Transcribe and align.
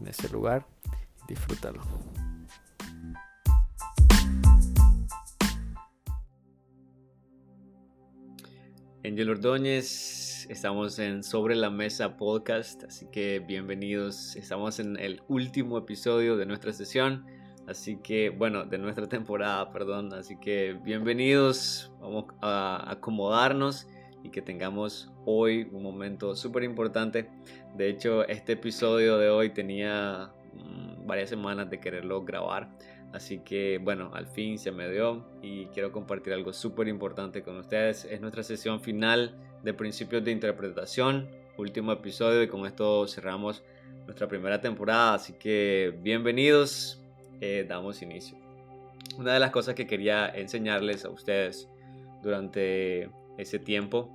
en 0.00 0.08
ese 0.08 0.28
lugar 0.28 0.66
disfrútalo. 1.26 1.80
Angel 9.04 9.30
Ordóñez, 9.30 10.46
estamos 10.50 10.98
en 10.98 11.22
Sobre 11.22 11.54
la 11.54 11.70
Mesa 11.70 12.16
Podcast, 12.16 12.84
así 12.84 13.06
que 13.10 13.38
bienvenidos. 13.38 14.36
Estamos 14.36 14.80
en 14.80 14.98
el 14.98 15.22
último 15.28 15.78
episodio 15.78 16.36
de 16.36 16.46
nuestra 16.46 16.72
sesión, 16.72 17.24
así 17.66 17.98
que, 18.02 18.30
bueno, 18.30 18.64
de 18.64 18.78
nuestra 18.78 19.08
temporada, 19.08 19.70
perdón. 19.72 20.12
Así 20.12 20.36
que 20.36 20.78
bienvenidos, 20.82 21.92
vamos 22.00 22.26
a 22.42 22.90
acomodarnos 22.90 23.86
y 24.22 24.30
que 24.30 24.42
tengamos 24.42 25.10
hoy 25.24 25.68
un 25.72 25.82
momento 25.82 26.34
súper 26.36 26.64
importante. 26.64 27.28
De 27.76 27.88
hecho, 27.88 28.26
este 28.26 28.52
episodio 28.52 29.18
de 29.18 29.30
hoy 29.30 29.50
tenía 29.50 30.30
mm, 30.54 31.06
varias 31.06 31.30
semanas 31.30 31.70
de 31.70 31.80
quererlo 31.80 32.24
grabar. 32.24 32.70
Así 33.12 33.38
que 33.38 33.78
bueno, 33.78 34.10
al 34.12 34.26
fin 34.26 34.58
se 34.58 34.70
me 34.70 34.90
dio 34.90 35.24
y 35.40 35.66
quiero 35.66 35.92
compartir 35.92 36.32
algo 36.32 36.52
súper 36.52 36.88
importante 36.88 37.42
con 37.42 37.56
ustedes. 37.56 38.04
Es 38.04 38.20
nuestra 38.20 38.42
sesión 38.42 38.80
final 38.80 39.34
de 39.62 39.72
principios 39.74 40.24
de 40.24 40.30
interpretación, 40.30 41.28
último 41.56 41.92
episodio 41.92 42.42
y 42.42 42.48
con 42.48 42.66
esto 42.66 43.06
cerramos 43.06 43.62
nuestra 44.04 44.28
primera 44.28 44.60
temporada. 44.60 45.14
Así 45.14 45.32
que 45.34 45.98
bienvenidos, 46.02 47.02
eh, 47.40 47.64
damos 47.66 48.02
inicio. 48.02 48.36
Una 49.16 49.32
de 49.32 49.40
las 49.40 49.50
cosas 49.50 49.74
que 49.74 49.86
quería 49.86 50.28
enseñarles 50.28 51.04
a 51.04 51.10
ustedes 51.10 51.68
durante 52.22 53.10
ese 53.38 53.58
tiempo, 53.58 54.10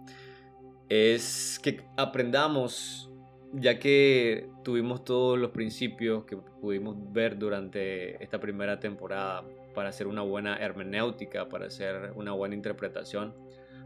es 0.89 1.59
que 1.63 1.81
aprendamos, 1.97 3.09
ya 3.53 3.79
que 3.79 4.49
tuvimos 4.63 5.03
todos 5.03 5.39
los 5.39 5.51
principios 5.51 6.25
que 6.25 6.37
pudimos 6.37 6.95
ver 7.11 7.37
durante 7.37 8.23
esta 8.23 8.39
primera 8.39 8.79
temporada 8.79 9.43
para 9.73 9.89
hacer 9.89 10.07
una 10.07 10.21
buena 10.21 10.57
hermenéutica, 10.57 11.49
para 11.49 11.65
hacer 11.65 12.11
una 12.15 12.33
buena 12.33 12.53
interpretación, 12.53 13.33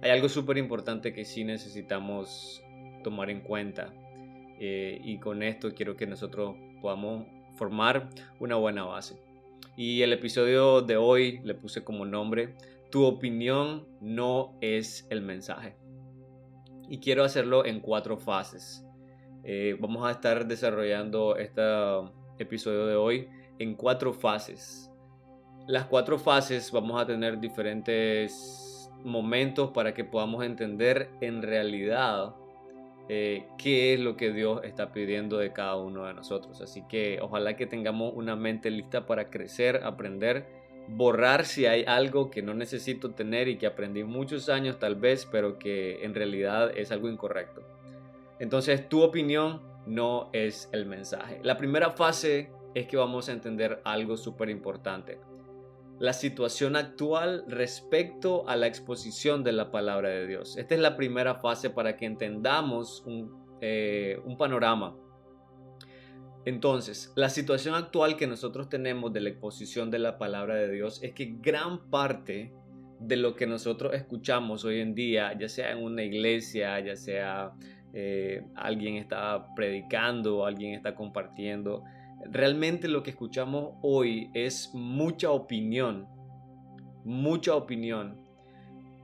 hay 0.02 0.12
algo 0.12 0.30
súper 0.30 0.58
importante 0.58 1.14
que 1.14 1.26
sí 1.26 1.44
necesitamos 1.44 2.62
tomar 3.04 3.30
en 3.30 3.42
cuenta. 3.42 3.94
Eh, 4.60 5.00
y 5.04 5.20
con 5.20 5.44
esto 5.44 5.74
quiero 5.74 5.96
que 5.96 6.08
nosotros 6.08 6.56
podamos 6.82 7.26
formar 7.56 8.10
una 8.40 8.56
buena 8.56 8.84
base. 8.84 9.20
Y 9.76 10.02
el 10.02 10.14
episodio 10.14 10.82
de 10.82 10.98
hoy 10.98 11.40
le 11.44 11.54
puse 11.54 11.84
como 11.84 12.06
nombre 12.06 12.56
tu 12.90 13.06
opinión 13.06 13.88
no 14.02 14.58
es 14.62 15.08
el 15.10 15.22
mensaje. 15.22 15.76
Y 16.90 17.00
quiero 17.00 17.24
hacerlo 17.24 17.66
en 17.66 17.82
cuatro 17.82 18.18
fases. 18.18 18.86
Eh, 19.44 19.78
vamos 19.80 20.08
a 20.08 20.12
estar 20.12 20.48
desarrollando 20.48 21.36
este 21.38 21.62
episodio 22.40 22.86
de 22.86 22.96
hoy 22.96 23.30
en 23.60 23.76
cuatro 23.76 24.14
fases. 24.14 24.92
Las 25.68 25.86
cuatro 25.86 26.18
fases 26.18 26.72
vamos 26.72 27.02
a 27.02 27.06
tener 27.06 27.40
diferentes 27.40 28.90
momentos 29.04 29.72
para 29.72 29.94
que 29.94 30.04
podamos 30.04 30.46
entender 30.46 31.10
en 31.22 31.42
realidad 31.42 32.36
eh, 33.10 33.48
qué 33.58 33.94
es 33.94 34.00
lo 34.00 34.18
que 34.18 34.32
Dios 34.32 34.62
está 34.64 34.92
pidiendo 34.92 35.38
de 35.38 35.54
cada 35.54 35.78
uno 35.78 36.06
de 36.06 36.14
nosotros. 36.14 36.62
Así 36.62 36.84
que 36.88 37.20
ojalá 37.22 37.56
que 37.56 37.66
tengamos 37.66 38.14
una 38.16 38.36
mente 38.36 38.70
lista 38.70 39.06
para 39.06 39.30
crecer, 39.30 39.82
aprender 39.84 40.67
borrar 40.88 41.46
si 41.46 41.66
hay 41.66 41.84
algo 41.86 42.32
que 42.32 42.42
no 42.42 42.54
necesito 42.54 43.12
tener 43.12 43.48
y 43.48 43.58
que 43.58 43.68
aprendí 43.68 44.04
muchos 44.04 44.50
años 44.50 44.80
tal 44.80 44.96
vez, 44.96 45.28
pero 45.30 45.60
que 45.60 46.04
en 46.04 46.14
realidad 46.14 46.72
es 46.76 46.92
algo 46.92 47.10
incorrecto. 47.10 47.62
Entonces 48.40 48.88
tu 48.88 49.02
opinión 49.02 49.62
no 49.86 50.30
es 50.34 50.70
el 50.72 50.86
mensaje. 50.86 51.40
La 51.44 51.58
primera 51.58 51.92
fase 51.92 52.52
es 52.74 52.88
que 52.88 52.98
vamos 52.98 53.30
a 53.30 53.32
entender 53.32 53.82
algo 53.84 54.18
súper 54.18 54.50
importante. 54.50 55.20
La 56.00 56.14
situación 56.14 56.76
actual 56.76 57.44
respecto 57.48 58.48
a 58.48 58.56
la 58.56 58.68
exposición 58.68 59.44
de 59.44 59.52
la 59.52 59.72
palabra 59.72 60.10
de 60.10 60.28
Dios. 60.28 60.56
Esta 60.58 60.76
es 60.76 60.82
la 60.82 60.96
primera 60.96 61.36
fase 61.36 61.72
para 61.72 61.98
que 61.98 62.06
entendamos 62.06 63.02
un, 63.06 63.58
eh, 63.62 64.22
un 64.26 64.38
panorama 64.38 64.96
entonces, 66.48 67.12
la 67.18 67.28
situación 67.28 67.76
actual 67.76 68.16
que 68.16 68.26
nosotros 68.26 68.70
tenemos 68.70 69.12
de 69.12 69.20
la 69.20 69.28
exposición 69.28 69.92
de 69.92 70.00
la 70.00 70.18
palabra 70.18 70.56
de 70.56 70.72
Dios 70.72 71.04
es 71.04 71.12
que 71.12 71.36
gran 71.42 71.90
parte 71.90 72.54
de 73.02 73.18
lo 73.18 73.36
que 73.36 73.46
nosotros 73.46 73.94
escuchamos 73.94 74.64
hoy 74.64 74.80
en 74.80 74.96
día, 74.96 75.38
ya 75.38 75.50
sea 75.50 75.74
en 75.74 75.84
una 75.84 76.04
iglesia, 76.04 76.80
ya 76.80 76.96
sea 76.96 77.52
eh, 77.94 78.46
alguien 78.56 78.96
está 78.96 79.54
predicando, 79.58 80.46
alguien 80.46 80.74
está 80.74 80.96
compartiendo, 80.96 81.84
realmente 82.32 82.88
lo 82.88 83.04
que 83.04 83.10
escuchamos 83.10 83.74
hoy 83.82 84.30
es 84.34 84.72
mucha 84.74 85.32
opinión, 85.32 86.08
mucha 87.04 87.56
opinión. 87.56 88.22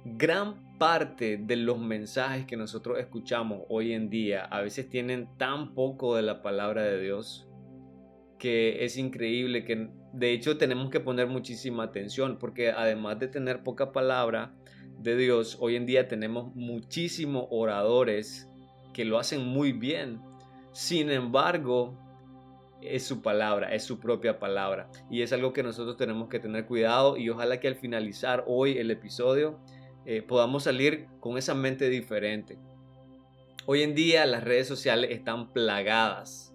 Gran 0.06 0.63
parte 0.78 1.38
de 1.38 1.56
los 1.56 1.80
mensajes 1.80 2.46
que 2.46 2.58
nosotros 2.58 3.00
escuchamos 3.00 3.62
hoy 3.70 3.94
en 3.94 4.10
día 4.10 4.46
a 4.46 4.62
veces 4.62 4.90
tienen 4.90 5.28
tan 5.38 5.74
poco 5.74 6.16
de 6.16 6.24
la 6.24 6.42
palabra 6.42 6.84
de 6.84 7.02
Dios 7.02 7.48
que 8.40 8.84
es 8.84 8.98
increíble 8.98 9.64
que 9.64 9.90
de 10.12 10.32
hecho 10.34 10.58
tenemos 10.58 10.90
que 10.90 11.00
poner 11.00 11.28
muchísima 11.28 11.84
atención 11.84 12.38
porque 12.40 12.72
además 12.72 13.20
de 13.20 13.28
tener 13.28 13.64
poca 13.64 13.92
palabra 13.92 14.54
de 15.00 15.18
Dios, 15.18 15.58
hoy 15.60 15.76
en 15.76 15.86
día 15.86 16.08
tenemos 16.08 16.56
muchísimos 16.56 17.48
oradores 17.50 18.50
que 18.94 19.06
lo 19.06 19.20
hacen 19.20 19.46
muy 19.46 19.74
bien. 19.74 20.22
Sin 20.72 21.10
embargo, 21.10 22.00
es 22.82 23.04
su 23.04 23.22
palabra, 23.22 23.74
es 23.74 23.84
su 23.84 24.00
propia 24.00 24.40
palabra. 24.40 24.90
Y 25.10 25.22
es 25.22 25.34
algo 25.34 25.52
que 25.52 25.64
nosotros 25.64 25.98
tenemos 25.98 26.30
que 26.30 26.40
tener 26.40 26.66
cuidado 26.66 27.18
y 27.18 27.30
ojalá 27.30 27.60
que 27.60 27.68
al 27.68 27.76
finalizar 27.76 28.44
hoy 28.48 28.78
el 28.78 28.92
episodio 28.92 29.60
eh, 30.06 30.22
podamos 30.22 30.64
salir 30.64 31.08
con 31.20 31.38
esa 31.38 31.54
mente 31.54 31.90
diferente. 31.90 32.58
Hoy 33.66 33.82
en 33.82 33.96
día 33.96 34.26
las 34.26 34.44
redes 34.44 34.68
sociales 34.68 35.12
están 35.12 35.54
plagadas 35.54 36.54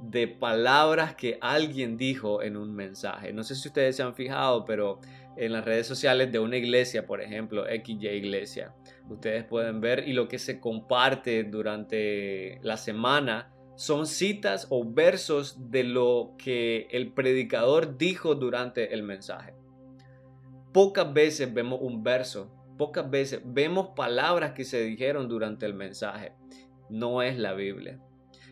de 0.00 0.28
palabras 0.28 1.16
que 1.16 1.38
alguien 1.40 1.96
dijo 1.96 2.42
en 2.42 2.56
un 2.56 2.74
mensaje. 2.74 3.32
No 3.32 3.42
sé 3.42 3.56
si 3.56 3.68
ustedes 3.68 3.96
se 3.96 4.02
han 4.02 4.14
fijado, 4.14 4.64
pero 4.64 5.00
en 5.36 5.52
las 5.52 5.64
redes 5.64 5.86
sociales 5.86 6.30
de 6.30 6.38
una 6.38 6.56
iglesia, 6.56 7.06
por 7.06 7.20
ejemplo, 7.20 7.64
XY 7.64 8.08
Iglesia, 8.08 8.74
ustedes 9.08 9.44
pueden 9.44 9.80
ver 9.80 10.08
y 10.08 10.12
lo 10.12 10.28
que 10.28 10.38
se 10.38 10.60
comparte 10.60 11.44
durante 11.44 12.60
la 12.62 12.76
semana 12.76 13.52
son 13.76 14.06
citas 14.06 14.66
o 14.70 14.84
versos 14.84 15.70
de 15.70 15.84
lo 15.84 16.34
que 16.36 16.88
el 16.90 17.12
predicador 17.12 17.96
dijo 17.96 18.34
durante 18.34 18.92
el 18.94 19.04
mensaje. 19.04 19.54
Pocas 20.72 21.12
veces 21.12 21.52
vemos 21.54 21.78
un 21.80 22.02
verso 22.02 22.57
pocas 22.78 23.10
veces 23.10 23.42
vemos 23.44 23.88
palabras 23.96 24.52
que 24.52 24.64
se 24.64 24.80
dijeron 24.82 25.28
durante 25.28 25.66
el 25.66 25.74
mensaje. 25.74 26.32
No 26.88 27.20
es 27.22 27.38
la 27.38 27.52
Biblia. 27.52 28.00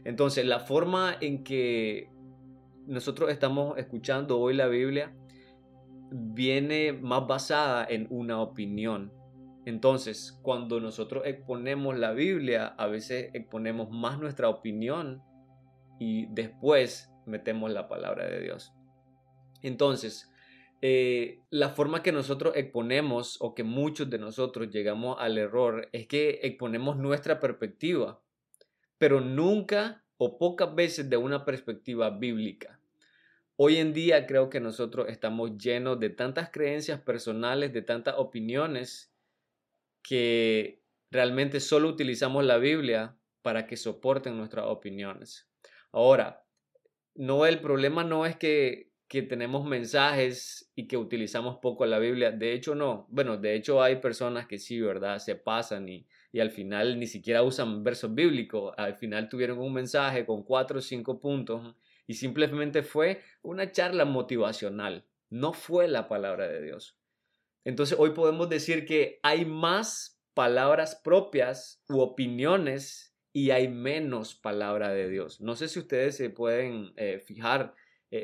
Entonces, 0.05 0.45
la 0.45 0.61
forma 0.61 1.17
en 1.21 1.43
que 1.43 2.11
nosotros 2.87 3.31
estamos 3.31 3.79
escuchando 3.79 4.39
hoy 4.39 4.55
la 4.55 4.69
Biblia 4.69 5.17
viene 6.11 6.93
más 6.93 7.27
basada 7.27 7.87
en 7.89 8.07
una 8.11 8.41
opinión. 8.41 9.13
Entonces, 9.65 10.39
cuando 10.43 10.79
nosotros 10.81 11.25
exponemos 11.27 11.99
la 11.99 12.13
Biblia, 12.13 12.67
a 12.67 12.87
veces 12.87 13.31
exponemos 13.33 13.91
más 13.91 14.19
nuestra 14.21 14.49
opinión 14.49 15.23
y 15.99 16.27
después 16.27 17.13
metemos 17.27 17.73
la 17.73 17.89
palabra 17.89 18.27
de 18.27 18.41
Dios. 18.43 18.73
Entonces, 19.63 20.33
eh, 20.83 21.41
la 21.51 21.71
forma 21.71 22.03
que 22.03 22.13
nosotros 22.13 22.55
exponemos 22.57 23.39
o 23.41 23.55
que 23.55 23.63
muchos 23.63 24.11
de 24.11 24.19
nosotros 24.19 24.71
llegamos 24.71 25.17
al 25.19 25.39
error 25.39 25.89
es 25.93 26.07
que 26.07 26.41
exponemos 26.43 26.97
nuestra 26.97 27.41
perspectiva, 27.41 28.21
pero 28.99 29.21
nunca 29.21 30.05
o 30.19 30.39
pocas 30.39 30.75
veces 30.75 31.09
de 31.11 31.17
una 31.17 31.45
perspectiva 31.45 32.11
bíblica. 32.11 32.81
Hoy 33.57 33.79
en 33.79 33.95
día 33.95 34.27
creo 34.27 34.51
que 34.51 34.61
nosotros 34.61 35.09
estamos 35.09 35.57
llenos 35.57 35.99
de 35.99 36.11
tantas 36.11 36.51
creencias 36.51 37.01
personales, 37.01 37.73
de 37.73 37.83
tantas 37.83 38.17
opiniones, 38.19 39.13
que 40.03 40.83
realmente 41.11 41.61
solo 41.61 41.89
utilizamos 41.89 42.45
la 42.45 42.59
Biblia 42.59 43.17
para 43.43 43.67
que 43.67 43.77
soporten 43.77 44.37
nuestras 44.37 44.67
opiniones. 44.67 45.49
Ahora, 45.91 46.45
no, 47.15 47.47
el 47.47 47.61
problema 47.61 48.05
no 48.05 48.27
es 48.27 48.37
que, 48.37 48.93
que 49.09 49.23
tenemos 49.23 49.65
mensajes 49.65 50.71
y 50.75 50.89
que 50.89 50.97
utilizamos 50.97 51.59
poco 51.59 51.87
la 51.87 51.99
Biblia. 51.99 52.33
De 52.33 52.53
hecho, 52.53 52.75
no. 52.75 53.07
Bueno, 53.09 53.37
de 53.37 53.55
hecho 53.55 53.83
hay 53.83 53.97
personas 53.97 54.47
que 54.47 54.59
sí, 54.59 54.81
¿verdad? 54.81 55.19
Se 55.19 55.37
pasan 55.37 55.89
y, 55.89 56.07
y 56.33 56.41
al 56.41 56.51
final 56.51 56.99
ni 56.99 57.07
siquiera 57.07 57.43
usan 57.43 57.85
versos 57.85 58.15
bíblicos. 58.15 58.75
Al 58.77 58.97
final 58.97 59.29
tuvieron 59.29 59.59
un 59.59 59.73
mensaje 59.73 60.27
con 60.27 60.43
cuatro 60.43 60.79
o 60.79 60.83
cinco 60.83 61.21
puntos 61.21 61.77
y 62.07 62.15
simplemente 62.15 62.83
fue 62.83 63.21
una 63.43 63.71
charla 63.71 64.05
motivacional. 64.05 65.05
No 65.31 65.53
fue 65.53 65.89
la 65.89 66.09
palabra 66.09 66.49
de 66.49 66.63
Dios. 66.63 66.99
Entonces 67.65 67.99
hoy 67.99 68.11
podemos 68.11 68.49
decir 68.49 68.87
que 68.87 69.19
hay 69.23 69.45
más 69.45 70.21
palabras 70.35 71.01
propias 71.03 71.83
u 71.89 72.01
opiniones 72.01 73.15
y 73.33 73.51
hay 73.51 73.69
menos 73.69 74.35
palabra 74.35 74.91
de 74.91 75.09
Dios. 75.09 75.41
No 75.41 75.57
sé 75.57 75.69
si 75.69 75.79
ustedes 75.79 76.17
se 76.17 76.31
pueden 76.31 76.93
eh, 76.97 77.19
fijar 77.19 77.75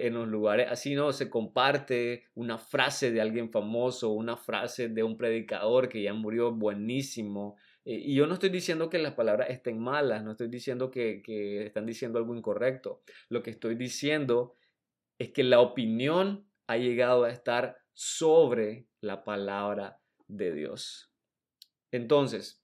en 0.06 0.14
los 0.14 0.28
lugares 0.28 0.68
así, 0.70 0.94
¿no? 0.94 1.12
Se 1.12 1.30
comparte 1.30 2.24
una 2.34 2.58
frase 2.58 3.10
de 3.10 3.20
alguien 3.20 3.50
famoso, 3.50 4.10
una 4.10 4.36
frase 4.36 4.88
de 4.88 5.02
un 5.02 5.16
predicador 5.16 5.88
que 5.88 6.02
ya 6.02 6.14
murió 6.14 6.52
buenísimo. 6.52 7.56
Eh, 7.84 8.00
y 8.04 8.14
yo 8.14 8.26
no 8.26 8.34
estoy 8.34 8.50
diciendo 8.50 8.88
que 8.90 8.98
las 8.98 9.14
palabras 9.14 9.50
estén 9.50 9.78
malas, 9.78 10.24
no 10.24 10.32
estoy 10.32 10.48
diciendo 10.48 10.90
que, 10.90 11.22
que 11.22 11.64
están 11.64 11.86
diciendo 11.86 12.18
algo 12.18 12.34
incorrecto. 12.34 13.02
Lo 13.28 13.42
que 13.42 13.50
estoy 13.50 13.74
diciendo 13.74 14.56
es 15.18 15.30
que 15.30 15.44
la 15.44 15.60
opinión 15.60 16.46
ha 16.66 16.76
llegado 16.76 17.24
a 17.24 17.30
estar 17.30 17.78
sobre 17.92 18.86
la 19.00 19.24
palabra 19.24 20.00
de 20.26 20.52
Dios. 20.52 21.10
Entonces, 21.90 22.62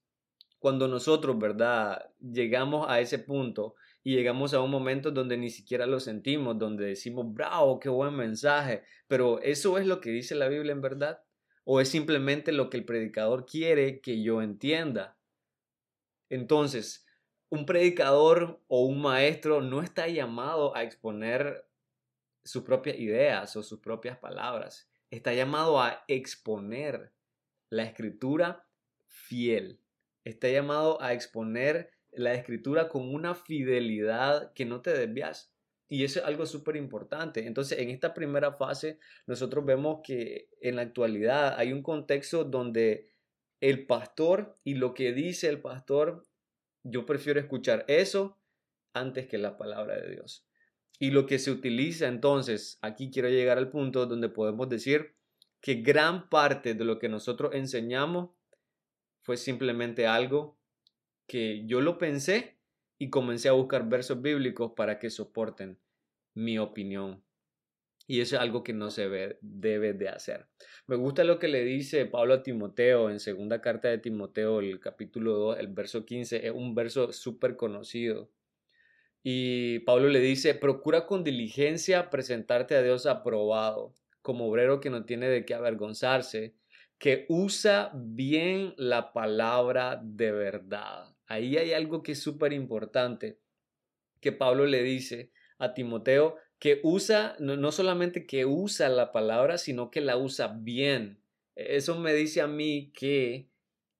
cuando 0.59 0.87
nosotros, 0.87 1.39
¿verdad? 1.39 2.11
Llegamos 2.19 2.87
a 2.89 2.99
ese 2.99 3.19
punto 3.19 3.75
y 4.03 4.15
llegamos 4.15 4.53
a 4.53 4.61
un 4.61 4.71
momento 4.71 5.11
donde 5.11 5.37
ni 5.37 5.49
siquiera 5.49 5.85
lo 5.85 5.99
sentimos, 5.99 6.57
donde 6.57 6.85
decimos, 6.85 7.33
bravo, 7.33 7.79
qué 7.79 7.89
buen 7.89 8.15
mensaje, 8.15 8.83
pero 9.07 9.41
¿eso 9.41 9.77
es 9.77 9.85
lo 9.85 9.99
que 9.99 10.09
dice 10.11 10.35
la 10.35 10.47
Biblia 10.47 10.71
en 10.71 10.81
verdad? 10.81 11.21
¿O 11.65 11.81
es 11.81 11.89
simplemente 11.89 12.51
lo 12.51 12.69
que 12.69 12.77
el 12.77 12.85
predicador 12.85 13.45
quiere 13.45 13.99
que 14.01 14.23
yo 14.23 14.41
entienda? 14.41 15.17
Entonces, 16.29 17.05
un 17.49 17.65
predicador 17.65 18.61
o 18.67 18.85
un 18.85 19.01
maestro 19.01 19.61
no 19.61 19.81
está 19.81 20.07
llamado 20.07 20.75
a 20.75 20.83
exponer 20.83 21.65
sus 22.43 22.63
propias 22.63 22.97
ideas 22.97 23.55
o 23.55 23.63
sus 23.63 23.79
propias 23.79 24.17
palabras. 24.17 24.89
Está 25.11 25.33
llamado 25.33 25.81
a 25.81 26.03
exponer 26.07 27.11
la 27.69 27.83
escritura 27.83 28.65
fiel. 29.07 29.79
Está 30.23 30.49
llamado 30.49 31.01
a 31.01 31.13
exponer 31.13 31.91
la 32.11 32.33
escritura 32.33 32.89
con 32.89 33.13
una 33.13 33.35
fidelidad 33.35 34.53
que 34.53 34.65
no 34.65 34.81
te 34.81 34.91
desvías. 34.91 35.53
Y 35.87 36.03
eso 36.03 36.19
es 36.19 36.25
algo 36.25 36.45
súper 36.45 36.75
importante. 36.75 37.47
Entonces, 37.47 37.79
en 37.79 37.89
esta 37.89 38.13
primera 38.13 38.53
fase, 38.53 38.99
nosotros 39.25 39.65
vemos 39.65 40.01
que 40.03 40.49
en 40.61 40.75
la 40.75 40.83
actualidad 40.83 41.55
hay 41.57 41.73
un 41.73 41.81
contexto 41.81 42.43
donde 42.43 43.09
el 43.59 43.87
pastor 43.87 44.55
y 44.63 44.75
lo 44.75 44.93
que 44.93 45.13
dice 45.13 45.49
el 45.49 45.61
pastor, 45.61 46.25
yo 46.83 47.05
prefiero 47.05 47.39
escuchar 47.39 47.85
eso 47.87 48.37
antes 48.93 49.27
que 49.27 49.37
la 49.37 49.57
palabra 49.57 49.99
de 49.99 50.11
Dios. 50.11 50.45
Y 50.99 51.11
lo 51.11 51.25
que 51.25 51.39
se 51.39 51.51
utiliza 51.51 52.07
entonces, 52.07 52.77
aquí 52.81 53.09
quiero 53.09 53.29
llegar 53.29 53.57
al 53.57 53.71
punto 53.71 54.05
donde 54.05 54.29
podemos 54.29 54.69
decir 54.69 55.15
que 55.61 55.75
gran 55.75 56.29
parte 56.29 56.73
de 56.73 56.85
lo 56.85 56.99
que 56.99 57.09
nosotros 57.09 57.55
enseñamos 57.55 58.31
fue 59.21 59.37
simplemente 59.37 60.07
algo 60.07 60.58
que 61.29 61.65
yo 61.65 61.79
lo 61.79 61.97
pensé 61.97 62.57
y 62.97 63.09
comencé 63.09 63.47
a 63.47 63.53
buscar 63.53 63.87
versos 63.87 64.21
bíblicos 64.21 64.73
para 64.75 64.99
que 64.99 65.09
soporten 65.09 65.79
mi 66.33 66.59
opinión. 66.59 67.23
Y 68.07 68.21
eso 68.21 68.35
es 68.35 68.41
algo 68.41 68.63
que 68.63 68.73
no 68.73 68.89
se 68.89 69.07
debe 69.39 69.93
de 69.93 70.09
hacer. 70.09 70.47
Me 70.87 70.95
gusta 70.95 71.23
lo 71.23 71.37
que 71.37 71.47
le 71.47 71.63
dice 71.63 72.07
Pablo 72.07 72.33
a 72.33 72.43
Timoteo 72.43 73.09
en 73.11 73.19
segunda 73.19 73.61
carta 73.61 73.87
de 73.87 73.99
Timoteo, 73.99 74.59
el 74.59 74.79
capítulo 74.79 75.33
2, 75.35 75.59
el 75.59 75.67
verso 75.67 76.05
15, 76.05 76.47
es 76.47 76.51
un 76.51 76.73
verso 76.73 77.13
súper 77.13 77.55
conocido. 77.55 78.31
Y 79.21 79.79
Pablo 79.79 80.09
le 80.09 80.19
dice, 80.19 80.55
procura 80.55 81.05
con 81.05 81.23
diligencia 81.23 82.09
presentarte 82.09 82.75
a 82.75 82.81
Dios 82.81 83.05
aprobado, 83.05 83.93
como 84.23 84.47
obrero 84.47 84.79
que 84.79 84.89
no 84.89 85.05
tiene 85.05 85.29
de 85.29 85.45
qué 85.45 85.53
avergonzarse, 85.53 86.55
que 86.97 87.25
usa 87.29 87.91
bien 87.93 88.73
la 88.77 89.13
palabra 89.13 90.01
de 90.03 90.31
verdad. 90.31 91.15
Ahí 91.29 91.57
hay 91.57 91.73
algo 91.73 92.01
que 92.01 92.13
es 92.13 92.21
súper 92.21 92.53
importante, 92.53 93.37
que 94.19 94.31
Pablo 94.31 94.65
le 94.65 94.81
dice 94.81 95.31
a 95.59 95.75
Timoteo, 95.75 96.37
que 96.57 96.81
usa, 96.83 97.35
no, 97.39 97.71
solamente 97.71 98.25
que 98.25 98.45
usa 98.47 98.89
la 98.89 99.11
palabra, 99.11 99.59
sino 99.59 99.91
que 99.91 100.01
la 100.01 100.17
usa 100.17 100.47
bien. 100.59 101.21
Eso 101.55 101.99
me 101.99 102.13
dice 102.13 102.41
a 102.41 102.47
mí 102.47 102.91
que 102.95 103.47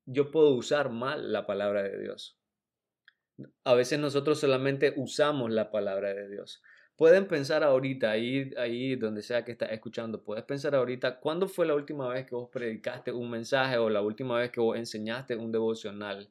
yo 0.06 0.32
puedo 0.32 0.56
usar 0.56 0.90
mal 0.90 1.32
la 1.32 1.46
palabra 1.46 1.84
de 1.84 2.00
Dios. 2.00 2.36
A 3.64 3.76
veces 3.76 4.00
nosotros 4.00 4.40
solamente 4.40 4.96
usamos 4.98 5.52
la 5.52 5.70
palabra 5.70 6.16
de 6.16 6.30
Dios. 6.30 6.64
Pueden 6.96 7.28
pensar 7.28 7.64
ahorita, 7.64 8.10
ahí, 8.10 8.52
ahí 8.58 8.96
donde 8.96 9.22
sea 9.22 9.46
que 9.46 9.52
estás 9.52 9.72
escuchando, 9.72 10.24
puedes 10.24 10.44
pensar 10.46 10.74
ahorita, 10.74 11.20
¿cuándo 11.20 11.48
fue 11.48 11.68
la 11.68 11.76
última 11.76 12.10
vez 12.10 12.26
que 12.26 12.34
vos 12.34 12.50
predicaste 12.52 13.12
un 13.12 13.30
mensaje 13.30 13.78
o 13.78 13.88
la 13.88 14.02
última 14.02 14.40
vez 14.40 14.50
que 14.50 14.60
vos 14.60 14.76
enseñaste 14.76 15.36
un 15.36 15.52
devocional? 15.52 16.28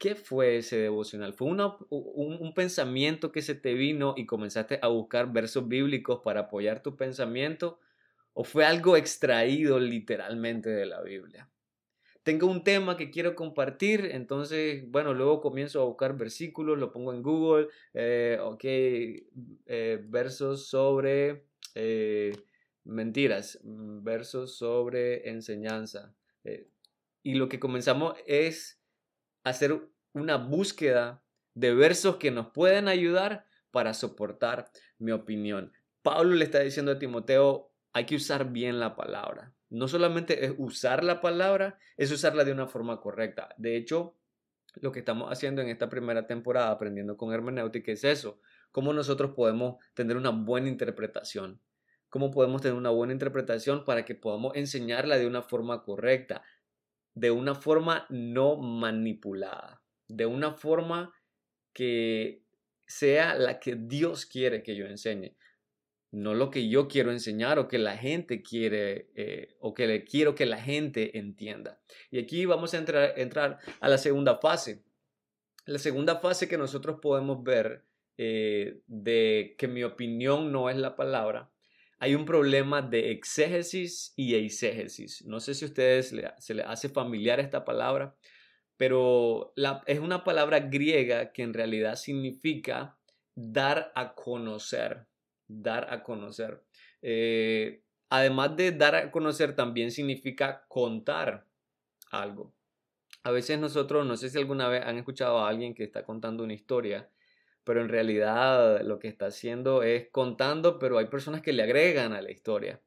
¿Qué 0.00 0.14
fue 0.16 0.56
ese 0.56 0.78
devocional? 0.78 1.34
¿Fue 1.34 1.46
un, 1.46 1.60
un, 1.90 2.54
pensamiento 2.54 3.30
que 3.30 3.42
se 3.42 3.54
te 3.54 3.74
vino 3.74 4.14
y 4.16 4.26
comenzaste 4.26 4.78
a 4.82 4.88
buscar 4.88 5.30
versos 5.30 5.68
bíblicos 5.68 6.20
para 6.24 6.40
apoyar 6.40 6.82
tu 6.82 6.96
pensamiento? 6.96 7.78
¿O 8.32 8.42
fue 8.42 8.64
algo 8.64 8.96
extraído 8.96 9.78
literalmente 9.78 10.70
de 10.70 10.86
la 10.86 11.02
Biblia? 11.02 11.50
tengo 12.22 12.46
un 12.46 12.64
tema 12.64 12.96
que 12.96 13.10
quiero 13.10 13.34
compartir, 13.34 14.08
entonces, 14.12 14.88
bueno, 14.90 15.14
luego 15.14 15.40
comienzo 15.40 15.82
a 15.82 15.86
buscar 15.86 16.16
versículos, 16.16 16.78
lo 16.78 16.92
pongo 16.92 17.12
en 17.12 17.22
Google, 17.22 17.68
eh, 17.94 18.38
ok, 18.40 18.64
eh, 18.64 20.00
versos 20.04 20.68
sobre 20.68 21.46
eh, 21.74 22.32
mentiras, 22.84 23.58
mm, 23.62 24.02
versos 24.04 24.56
sobre 24.56 25.28
enseñanza. 25.28 26.14
y 27.22 27.34
lo 27.34 27.48
que 27.50 27.60
comenzamos 27.60 28.14
es 28.26 28.79
hacer 29.44 29.80
una 30.12 30.36
búsqueda 30.36 31.22
de 31.54 31.74
versos 31.74 32.16
que 32.16 32.30
nos 32.30 32.48
pueden 32.48 32.88
ayudar 32.88 33.46
para 33.70 33.94
soportar 33.94 34.70
mi 34.98 35.12
opinión. 35.12 35.72
Pablo 36.02 36.34
le 36.34 36.44
está 36.44 36.60
diciendo 36.60 36.92
a 36.92 36.98
Timoteo, 36.98 37.70
hay 37.92 38.06
que 38.06 38.16
usar 38.16 38.50
bien 38.50 38.80
la 38.80 38.96
palabra. 38.96 39.52
No 39.68 39.86
solamente 39.88 40.44
es 40.44 40.54
usar 40.58 41.04
la 41.04 41.20
palabra, 41.20 41.78
es 41.96 42.10
usarla 42.10 42.44
de 42.44 42.52
una 42.52 42.66
forma 42.66 43.00
correcta. 43.00 43.54
De 43.56 43.76
hecho, 43.76 44.16
lo 44.76 44.92
que 44.92 45.00
estamos 45.00 45.30
haciendo 45.30 45.62
en 45.62 45.68
esta 45.68 45.88
primera 45.88 46.26
temporada, 46.26 46.70
aprendiendo 46.70 47.16
con 47.16 47.32
hermenéutica, 47.32 47.92
es 47.92 48.04
eso. 48.04 48.40
Cómo 48.72 48.92
nosotros 48.92 49.32
podemos 49.34 49.76
tener 49.94 50.16
una 50.16 50.30
buena 50.30 50.68
interpretación. 50.68 51.60
Cómo 52.08 52.30
podemos 52.30 52.62
tener 52.62 52.76
una 52.76 52.90
buena 52.90 53.12
interpretación 53.12 53.84
para 53.84 54.04
que 54.04 54.14
podamos 54.14 54.56
enseñarla 54.56 55.18
de 55.18 55.26
una 55.26 55.42
forma 55.42 55.82
correcta, 55.82 56.42
de 57.14 57.30
una 57.30 57.54
forma 57.54 58.06
no 58.08 58.56
manipulada, 58.56 59.82
de 60.08 60.26
una 60.26 60.52
forma 60.52 61.12
que 61.72 62.44
sea 62.86 63.34
la 63.34 63.60
que 63.60 63.76
Dios 63.76 64.26
quiere 64.26 64.62
que 64.62 64.76
yo 64.76 64.86
enseñe 64.86 65.36
no 66.12 66.34
lo 66.34 66.50
que 66.50 66.68
yo 66.68 66.88
quiero 66.88 67.12
enseñar 67.12 67.58
o 67.58 67.68
que 67.68 67.78
la 67.78 67.96
gente 67.96 68.42
quiere 68.42 69.10
eh, 69.14 69.56
o 69.60 69.74
que 69.74 69.86
le 69.86 70.04
quiero 70.04 70.34
que 70.34 70.46
la 70.46 70.60
gente 70.60 71.18
entienda. 71.18 71.80
Y 72.10 72.18
aquí 72.18 72.46
vamos 72.46 72.74
a 72.74 72.78
entrar, 72.78 73.58
a 73.80 73.88
la 73.88 73.98
segunda 73.98 74.38
fase. 74.38 74.82
La 75.66 75.78
segunda 75.78 76.16
fase 76.16 76.48
que 76.48 76.58
nosotros 76.58 76.98
podemos 77.00 77.42
ver 77.44 77.84
eh, 78.16 78.80
de 78.86 79.54
que 79.56 79.68
mi 79.68 79.84
opinión 79.84 80.50
no 80.50 80.68
es 80.68 80.76
la 80.76 80.96
palabra, 80.96 81.50
hay 82.00 82.14
un 82.16 82.24
problema 82.24 82.82
de 82.82 83.12
exégesis 83.12 84.12
y 84.16 84.34
eisegesis. 84.34 85.24
No 85.26 85.38
sé 85.38 85.54
si 85.54 85.64
a 85.64 85.68
ustedes 85.68 86.12
se 86.38 86.54
les 86.54 86.66
hace 86.66 86.88
familiar 86.88 87.38
esta 87.38 87.64
palabra, 87.64 88.16
pero 88.76 89.52
es 89.86 90.00
una 90.00 90.24
palabra 90.24 90.58
griega 90.58 91.32
que 91.32 91.42
en 91.42 91.54
realidad 91.54 91.94
significa 91.94 92.98
dar 93.36 93.92
a 93.94 94.14
conocer 94.14 95.06
dar 95.50 95.92
a 95.92 96.02
conocer. 96.02 96.62
Eh, 97.02 97.82
además 98.08 98.56
de 98.56 98.72
dar 98.72 98.94
a 98.94 99.10
conocer, 99.10 99.54
también 99.56 99.90
significa 99.90 100.64
contar 100.68 101.46
algo. 102.10 102.54
A 103.24 103.32
veces 103.32 103.58
nosotros, 103.58 104.06
no 104.06 104.16
sé 104.16 104.30
si 104.30 104.38
alguna 104.38 104.68
vez 104.68 104.82
han 104.84 104.96
escuchado 104.96 105.40
a 105.40 105.48
alguien 105.48 105.74
que 105.74 105.84
está 105.84 106.04
contando 106.04 106.44
una 106.44 106.54
historia, 106.54 107.10
pero 107.64 107.80
en 107.80 107.88
realidad 107.88 108.82
lo 108.82 108.98
que 108.98 109.08
está 109.08 109.26
haciendo 109.26 109.82
es 109.82 110.08
contando, 110.10 110.78
pero 110.78 110.98
hay 110.98 111.06
personas 111.06 111.42
que 111.42 111.52
le 111.52 111.62
agregan 111.62 112.12
a 112.12 112.22
la 112.22 112.30
historia. 112.30 112.80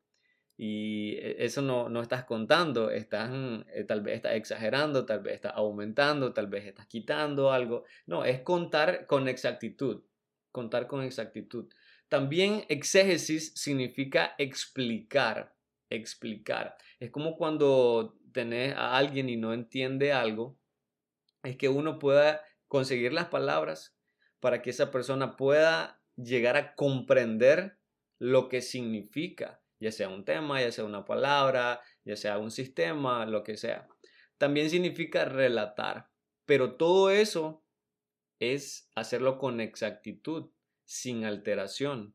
Y 0.57 1.15
e, 1.17 1.45
eso 1.45 1.61
no, 1.61 1.89
no 1.89 2.01
estás 2.01 2.25
contando, 2.25 2.91
estás, 2.91 3.31
eh, 3.73 3.83
tal 3.85 4.01
vez 4.01 4.15
estás 4.15 4.35
exagerando, 4.35 5.05
tal 5.05 5.21
vez 5.21 5.35
estás 5.35 5.53
aumentando, 5.55 6.33
tal 6.33 6.47
vez 6.47 6.65
estás 6.65 6.87
quitando 6.87 7.51
algo. 7.51 7.85
No, 8.05 8.25
es 8.25 8.41
contar 8.41 9.05
con 9.07 9.27
exactitud, 9.27 10.03
contar 10.51 10.87
con 10.87 11.03
exactitud. 11.03 11.71
También 12.07 12.65
exégesis 12.69 13.53
significa 13.55 14.35
explicar, 14.37 15.55
explicar. 15.89 16.77
Es 16.99 17.09
como 17.09 17.37
cuando 17.37 18.19
tenés 18.31 18.75
a 18.75 18.97
alguien 18.97 19.29
y 19.29 19.37
no 19.37 19.53
entiende 19.53 20.13
algo, 20.13 20.57
es 21.43 21.57
que 21.57 21.69
uno 21.69 21.99
pueda 21.99 22.41
conseguir 22.67 23.13
las 23.13 23.27
palabras 23.27 23.95
para 24.43 24.61
que 24.61 24.71
esa 24.71 24.91
persona 24.91 25.37
pueda 25.37 26.01
llegar 26.17 26.57
a 26.57 26.75
comprender 26.75 27.77
lo 28.19 28.49
que 28.49 28.61
significa, 28.61 29.63
ya 29.79 29.89
sea 29.89 30.09
un 30.09 30.25
tema, 30.25 30.61
ya 30.61 30.69
sea 30.69 30.83
una 30.83 31.05
palabra, 31.05 31.79
ya 32.03 32.17
sea 32.17 32.37
un 32.39 32.51
sistema, 32.51 33.25
lo 33.25 33.41
que 33.45 33.55
sea. 33.55 33.87
También 34.37 34.69
significa 34.69 35.23
relatar, 35.23 36.09
pero 36.45 36.75
todo 36.75 37.09
eso 37.09 37.63
es 38.37 38.91
hacerlo 38.95 39.37
con 39.37 39.61
exactitud, 39.61 40.49
sin 40.83 41.23
alteración, 41.23 42.13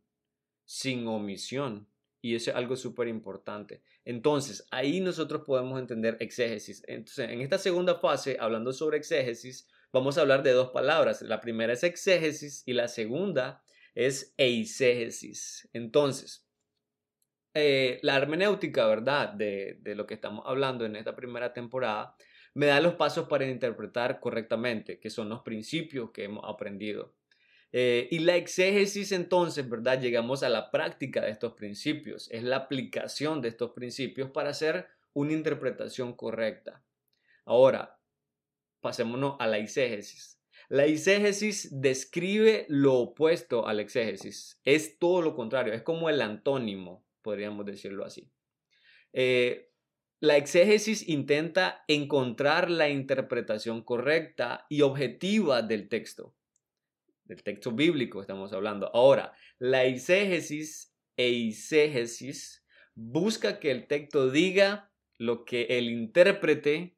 sin 0.66 1.06
omisión. 1.06 1.88
Y 2.20 2.34
eso 2.34 2.50
es 2.50 2.58
algo 2.58 2.76
súper 2.76 3.08
importante. 3.08 3.82
Entonces, 4.04 4.66
ahí 4.70 5.00
nosotros 5.00 5.44
podemos 5.46 5.80
entender 5.80 6.18
exégesis. 6.20 6.82
Entonces, 6.88 7.30
en 7.30 7.40
esta 7.40 7.56
segunda 7.56 7.94
fase, 7.94 8.36
hablando 8.38 8.74
sobre 8.74 8.98
exégesis, 8.98 9.66
vamos 9.92 10.18
a 10.18 10.22
hablar 10.22 10.42
de 10.42 10.52
dos 10.52 10.70
palabras. 10.70 11.22
La 11.22 11.40
primera 11.40 11.72
es 11.72 11.84
exégesis 11.84 12.62
y 12.66 12.72
la 12.72 12.88
segunda 12.88 13.62
es 13.94 14.34
eisegesis. 14.36 15.68
Entonces, 15.72 16.48
eh, 17.54 17.98
la 18.02 18.16
hermenéutica, 18.16 18.86
¿verdad? 18.86 19.30
De, 19.30 19.80
lo 19.96 20.06
que 20.06 20.14
estamos 20.14 20.44
hablando 20.46 20.84
en 20.84 20.96
esta 20.96 21.16
primera 21.16 21.52
temporada, 21.52 22.14
me 22.54 22.66
da 22.66 22.80
los 22.80 22.94
pasos 22.94 23.28
para 23.28 23.46
interpretar 23.46 24.20
correctamente, 24.20 25.00
que 25.00 25.10
son 25.10 25.28
los 25.28 25.42
principios 25.42 26.10
que 26.12 26.24
hemos 26.24 26.44
aprendido. 26.48 27.14
Eh, 27.72 28.08
y 28.10 28.20
la 28.20 28.36
exégesis 28.36 29.12
entonces, 29.12 29.68
¿verdad? 29.68 30.00
Llegamos 30.00 30.42
a 30.42 30.48
la 30.48 30.70
práctica 30.70 31.20
de 31.20 31.30
estos 31.30 31.54
principios, 31.54 32.30
es 32.30 32.42
la 32.42 32.56
aplicación 32.56 33.42
de 33.42 33.48
estos 33.48 33.72
principios 33.72 34.30
para 34.30 34.50
hacer 34.50 34.86
una 35.12 35.32
interpretación 35.32 36.14
correcta. 36.14 36.82
Ahora, 37.44 37.97
pasémonos 38.80 39.36
a 39.38 39.46
la 39.46 39.58
exégesis. 39.58 40.40
La 40.68 40.84
exégesis 40.84 41.80
describe 41.80 42.66
lo 42.68 42.94
opuesto 42.94 43.66
a 43.66 43.72
la 43.72 43.82
exégesis, 43.82 44.60
es 44.64 44.98
todo 44.98 45.22
lo 45.22 45.34
contrario, 45.34 45.72
es 45.72 45.82
como 45.82 46.10
el 46.10 46.20
antónimo, 46.20 47.06
podríamos 47.22 47.64
decirlo 47.64 48.04
así. 48.04 48.30
Eh, 49.12 49.70
la 50.20 50.36
exégesis 50.36 51.08
intenta 51.08 51.84
encontrar 51.88 52.70
la 52.70 52.88
interpretación 52.88 53.82
correcta 53.82 54.66
y 54.68 54.82
objetiva 54.82 55.62
del 55.62 55.88
texto 55.88 56.34
del 57.28 57.42
texto 57.42 57.72
bíblico 57.72 58.20
estamos 58.20 58.52
hablando. 58.52 58.90
Ahora, 58.94 59.32
la 59.58 59.84
eisegesis 59.84 60.94
e 61.16 61.26
eisegesis 61.26 62.64
busca 62.94 63.60
que 63.60 63.70
el 63.70 63.86
texto 63.86 64.30
diga 64.30 64.90
lo 65.18 65.44
que 65.44 65.64
el 65.78 65.90
intérprete 65.90 66.97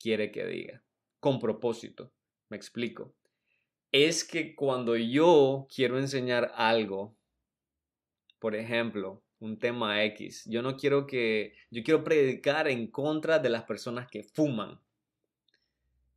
quiere 0.00 0.32
que 0.32 0.46
diga, 0.46 0.82
con 1.20 1.38
propósito. 1.38 2.12
Me 2.48 2.56
explico. 2.56 3.14
Es 3.92 4.24
que 4.24 4.54
cuando 4.54 4.96
yo 4.96 5.66
quiero 5.74 5.98
enseñar 5.98 6.52
algo, 6.54 7.16
por 8.38 8.54
ejemplo, 8.54 9.22
un 9.38 9.58
tema 9.58 10.04
X, 10.04 10.44
yo 10.46 10.62
no 10.62 10.76
quiero 10.76 11.06
que, 11.06 11.54
yo 11.70 11.82
quiero 11.82 12.02
predicar 12.02 12.68
en 12.68 12.90
contra 12.90 13.38
de 13.38 13.50
las 13.50 13.64
personas 13.64 14.08
que 14.08 14.22
fuman. 14.22 14.80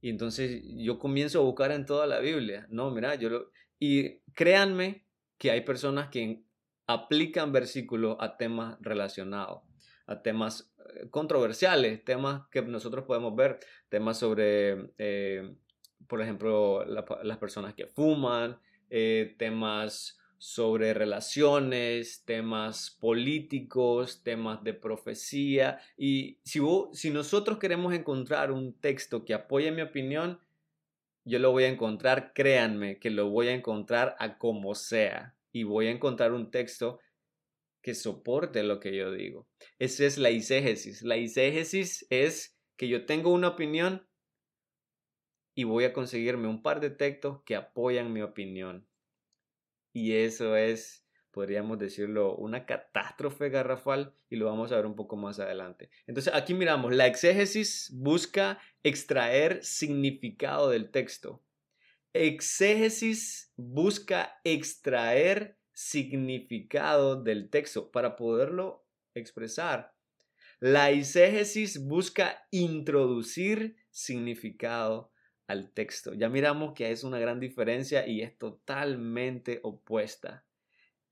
Y 0.01 0.09
entonces 0.09 0.61
yo 0.65 0.99
comienzo 0.99 1.39
a 1.39 1.43
buscar 1.43 1.71
en 1.71 1.85
toda 1.85 2.05
la 2.07 2.19
Biblia. 2.19 2.67
No, 2.69 2.91
mira, 2.91 3.15
yo 3.15 3.29
lo... 3.29 3.51
Y 3.79 4.19
créanme 4.33 5.05
que 5.37 5.51
hay 5.51 5.61
personas 5.61 6.09
que 6.09 6.43
aplican 6.87 7.51
versículos 7.51 8.17
a 8.19 8.37
temas 8.37 8.77
relacionados, 8.81 9.61
a 10.05 10.21
temas 10.21 10.72
controversiales, 11.09 12.03
temas 12.03 12.47
que 12.49 12.61
nosotros 12.61 13.05
podemos 13.05 13.35
ver, 13.35 13.59
temas 13.89 14.17
sobre, 14.17 14.91
eh, 14.97 15.55
por 16.07 16.21
ejemplo, 16.21 16.85
las 16.85 17.37
personas 17.37 17.73
que 17.73 17.87
fuman, 17.87 18.59
eh, 18.89 19.35
temas 19.37 20.19
sobre 20.37 20.93
relaciones, 20.93 22.25
temas 22.25 22.97
políticos, 22.99 24.23
temas 24.23 24.61
de 24.63 24.73
profecía. 24.73 25.79
Y 25.95 26.39
si, 26.43 26.59
si 26.91 27.11
nosotros 27.11 27.59
queremos 27.59 27.93
encontrar 27.93 28.51
un 28.51 28.73
texto 28.73 29.23
que 29.23 29.33
apoye 29.33 29.71
mi 29.71 29.81
opinión, 29.81 30.39
yo 31.23 31.39
lo 31.39 31.51
voy 31.51 31.63
a 31.63 31.69
encontrar, 31.69 32.33
créanme, 32.33 32.99
que 32.99 33.09
lo 33.09 33.29
voy 33.29 33.47
a 33.47 33.53
encontrar 33.53 34.17
a 34.19 34.37
como 34.37 34.75
sea. 34.75 35.33
Y 35.53 35.63
voy 35.63 35.87
a 35.87 35.91
encontrar 35.91 36.33
un 36.33 36.51
texto 36.51 36.99
que 37.83 37.93
soporte 37.93 38.63
lo 38.63 38.79
que 38.79 38.95
yo 38.95 39.11
digo. 39.11 39.47
Esa 39.77 40.05
es 40.05 40.17
la 40.17 40.31
iségesis. 40.31 41.03
La 41.03 41.17
iségesis 41.17 42.07
es 42.09 42.57
que 42.77 42.87
yo 42.87 43.05
tengo 43.05 43.31
una 43.31 43.49
opinión 43.49 44.07
y 45.53 45.65
voy 45.65 45.83
a 45.83 45.93
conseguirme 45.93 46.47
un 46.47 46.63
par 46.63 46.79
de 46.79 46.89
textos 46.89 47.43
que 47.43 47.55
apoyan 47.55 48.11
mi 48.11 48.21
opinión. 48.21 48.87
Y 49.91 50.13
eso 50.13 50.55
es, 50.55 51.05
podríamos 51.29 51.77
decirlo, 51.77 52.35
una 52.37 52.65
catástrofe 52.65 53.49
garrafal 53.49 54.15
y 54.29 54.37
lo 54.37 54.45
vamos 54.45 54.71
a 54.71 54.77
ver 54.77 54.85
un 54.85 54.95
poco 54.95 55.17
más 55.17 55.39
adelante. 55.39 55.89
Entonces 56.07 56.33
aquí 56.33 56.53
miramos, 56.53 56.95
la 56.95 57.05
exégesis 57.05 57.91
busca 57.93 58.59
extraer 58.81 59.61
significado 59.63 60.69
del 60.69 60.89
texto. 60.89 61.43
Exégesis 62.13 63.51
busca 63.57 64.39
extraer 64.45 65.57
significado 65.73 67.21
del 67.21 67.49
texto 67.49 67.91
para 67.91 68.15
poderlo 68.15 68.85
expresar. 69.15 69.93
La 70.59 70.91
exégesis 70.91 71.83
busca 71.83 72.47
introducir 72.51 73.75
significado 73.89 75.11
al 75.47 75.71
texto. 75.71 76.13
Ya 76.13 76.29
miramos 76.29 76.73
que 76.73 76.91
es 76.91 77.03
una 77.03 77.19
gran 77.19 77.39
diferencia 77.39 78.07
y 78.07 78.21
es 78.21 78.37
totalmente 78.37 79.59
opuesta. 79.63 80.45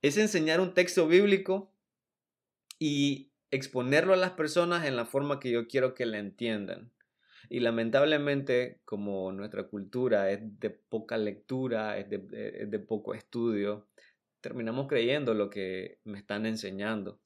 Es 0.00 0.16
enseñar 0.16 0.60
un 0.60 0.74
texto 0.74 1.06
bíblico 1.06 1.72
y 2.78 3.30
exponerlo 3.50 4.14
a 4.14 4.16
las 4.16 4.30
personas 4.30 4.86
en 4.86 4.96
la 4.96 5.04
forma 5.04 5.38
que 5.38 5.50
yo 5.50 5.68
quiero 5.68 5.94
que 5.94 6.06
le 6.06 6.18
entiendan. 6.18 6.90
Y 7.50 7.60
lamentablemente, 7.60 8.80
como 8.84 9.30
nuestra 9.32 9.64
cultura 9.64 10.30
es 10.30 10.40
de 10.60 10.70
poca 10.70 11.18
lectura, 11.18 11.98
es 11.98 12.08
de, 12.08 12.18
de 12.18 12.78
poco 12.78 13.12
estudio, 13.14 13.86
terminamos 14.42 14.88
creyendo 14.88 15.32
lo 15.32 15.48
que 15.48 16.00
me 16.04 16.18
están 16.18 16.44
enseñando. 16.44 17.18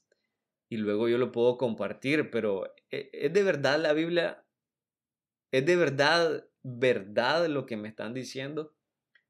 Y 0.68 0.76
luego 0.76 1.08
yo 1.08 1.18
lo 1.18 1.32
puedo 1.32 1.56
compartir, 1.58 2.30
pero 2.30 2.72
¿e, 2.90 3.10
¿es 3.12 3.32
de 3.32 3.42
verdad 3.42 3.80
la 3.80 3.92
Biblia? 3.92 4.44
¿Es 5.50 5.66
de 5.66 5.76
verdad 5.76 6.46
verdad 6.62 7.46
lo 7.48 7.66
que 7.66 7.76
me 7.76 7.88
están 7.88 8.14
diciendo? 8.14 8.74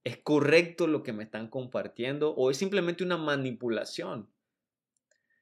¿Es 0.05 0.19
correcto 0.19 0.87
lo 0.87 1.03
que 1.03 1.13
me 1.13 1.25
están 1.25 1.49
compartiendo? 1.49 2.35
¿O 2.35 2.51
es 2.51 2.57
simplemente 2.57 3.05
una 3.05 3.17
manipulación? 3.17 4.31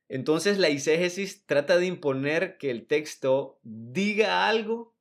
Entonces 0.08 0.58
la 0.58 0.68
iségesis 0.68 1.46
trata 1.46 1.78
de 1.78 1.86
imponer 1.86 2.58
que 2.58 2.70
el 2.70 2.86
texto 2.86 3.58
diga 3.62 4.48
algo 4.48 4.94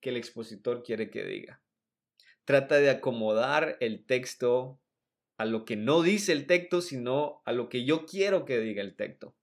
que 0.00 0.10
el 0.10 0.16
expositor 0.16 0.82
quiere 0.82 1.10
que 1.10 1.24
diga. 1.24 1.62
Trata 2.44 2.76
de 2.76 2.90
acomodar 2.90 3.78
el 3.80 4.04
texto 4.04 4.78
a 5.36 5.44
lo 5.44 5.64
que 5.64 5.76
no 5.76 6.02
dice 6.02 6.32
el 6.32 6.46
texto, 6.46 6.80
sino 6.80 7.42
a 7.44 7.52
lo 7.52 7.68
que 7.68 7.84
yo 7.84 8.06
quiero 8.06 8.44
que 8.44 8.60
diga 8.60 8.82
el 8.82 8.96
texto. 8.96 9.36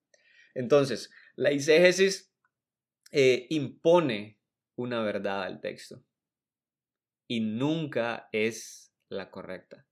Entonces, 0.54 1.12
la 1.36 1.52
iségesis 1.52 2.34
eh, 3.12 3.48
impone 3.50 4.40
una 4.76 5.02
verdad 5.02 5.44
al 5.44 5.62
texto 5.62 6.04
y 7.28 7.40
nunca 7.40 8.30
es 8.32 8.94
la 9.10 9.32
correcta. 9.32 9.86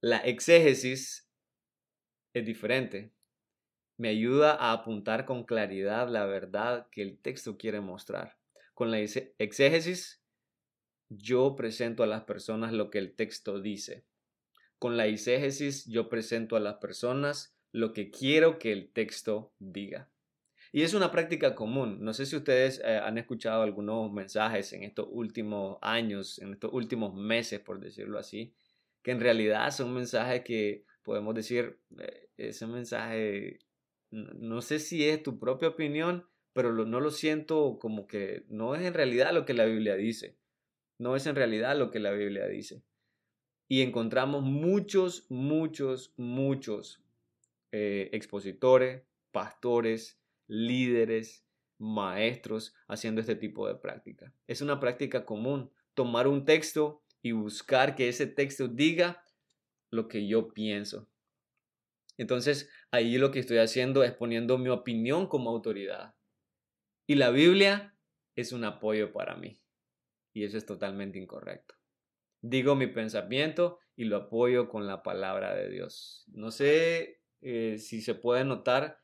La 0.00 0.18
exégesis 0.18 1.28
es 2.32 2.46
diferente. 2.46 3.12
Me 3.96 4.10
ayuda 4.10 4.54
a 4.54 4.72
apuntar 4.72 5.24
con 5.24 5.44
claridad 5.44 6.08
la 6.08 6.24
verdad 6.26 6.88
que 6.92 7.02
el 7.02 7.18
texto 7.18 7.56
quiere 7.56 7.80
mostrar. 7.80 8.38
Con 8.74 8.92
la 8.92 9.00
exégesis, 9.00 10.22
yo 11.08 11.56
presento 11.56 12.04
a 12.04 12.06
las 12.06 12.22
personas 12.22 12.72
lo 12.72 12.90
que 12.90 12.98
el 12.98 13.16
texto 13.16 13.60
dice. 13.60 14.04
Con 14.78 14.96
la 14.96 15.06
exégesis, 15.06 15.86
yo 15.86 16.08
presento 16.08 16.56
a 16.56 16.60
las 16.60 16.76
personas 16.76 17.56
lo 17.72 17.92
que 17.92 18.10
quiero 18.10 18.58
que 18.58 18.72
el 18.72 18.90
texto 18.92 19.52
diga. 19.58 20.10
Y 20.72 20.82
es 20.82 20.94
una 20.94 21.10
práctica 21.10 21.54
común. 21.54 21.98
No 22.00 22.12
sé 22.12 22.26
si 22.26 22.36
ustedes 22.36 22.80
eh, 22.84 22.98
han 22.98 23.18
escuchado 23.18 23.62
algunos 23.62 24.12
mensajes 24.12 24.72
en 24.72 24.82
estos 24.82 25.08
últimos 25.10 25.78
años, 25.80 26.38
en 26.40 26.52
estos 26.52 26.72
últimos 26.72 27.14
meses, 27.14 27.60
por 27.60 27.80
decirlo 27.80 28.18
así, 28.18 28.54
que 29.02 29.12
en 29.12 29.20
realidad 29.20 29.70
son 29.70 29.94
mensajes 29.94 30.42
que 30.42 30.84
podemos 31.02 31.34
decir, 31.34 31.78
eh, 31.98 32.28
ese 32.36 32.66
mensaje, 32.66 33.60
no 34.10 34.60
sé 34.60 34.78
si 34.78 35.08
es 35.08 35.22
tu 35.22 35.38
propia 35.38 35.68
opinión, 35.68 36.26
pero 36.52 36.72
no 36.72 37.00
lo 37.00 37.10
siento 37.10 37.78
como 37.80 38.06
que 38.06 38.44
no 38.48 38.74
es 38.74 38.82
en 38.82 38.94
realidad 38.94 39.32
lo 39.32 39.44
que 39.44 39.54
la 39.54 39.64
Biblia 39.64 39.94
dice. 39.96 40.36
No 40.98 41.16
es 41.16 41.26
en 41.26 41.36
realidad 41.36 41.78
lo 41.78 41.90
que 41.90 42.00
la 42.00 42.10
Biblia 42.10 42.46
dice. 42.46 42.82
Y 43.68 43.82
encontramos 43.82 44.42
muchos, 44.42 45.26
muchos, 45.28 46.14
muchos 46.16 47.02
eh, 47.70 48.08
expositores, 48.12 49.02
pastores, 49.30 50.18
líderes, 50.46 51.44
maestros 51.78 52.74
haciendo 52.88 53.20
este 53.20 53.36
tipo 53.36 53.68
de 53.68 53.74
práctica. 53.74 54.32
Es 54.46 54.62
una 54.62 54.80
práctica 54.80 55.24
común, 55.24 55.70
tomar 55.94 56.26
un 56.26 56.44
texto 56.44 57.02
y 57.22 57.32
buscar 57.32 57.94
que 57.94 58.08
ese 58.08 58.26
texto 58.26 58.68
diga 58.68 59.22
lo 59.90 60.08
que 60.08 60.26
yo 60.26 60.52
pienso. 60.52 61.08
Entonces, 62.16 62.68
ahí 62.90 63.16
lo 63.18 63.30
que 63.30 63.38
estoy 63.38 63.58
haciendo 63.58 64.02
es 64.02 64.12
poniendo 64.12 64.58
mi 64.58 64.70
opinión 64.70 65.28
como 65.28 65.50
autoridad. 65.50 66.14
Y 67.06 67.14
la 67.14 67.30
Biblia 67.30 67.94
es 68.34 68.52
un 68.52 68.64
apoyo 68.64 69.12
para 69.12 69.36
mí. 69.36 69.60
Y 70.32 70.44
eso 70.44 70.58
es 70.58 70.66
totalmente 70.66 71.18
incorrecto. 71.18 71.77
Digo 72.40 72.74
mi 72.74 72.86
pensamiento 72.86 73.78
y 73.96 74.04
lo 74.04 74.16
apoyo 74.16 74.68
con 74.68 74.86
la 74.86 75.02
palabra 75.02 75.54
de 75.54 75.68
Dios. 75.70 76.24
No 76.28 76.50
sé 76.50 77.20
eh, 77.40 77.78
si 77.78 78.00
se 78.00 78.14
puede 78.14 78.44
notar, 78.44 79.00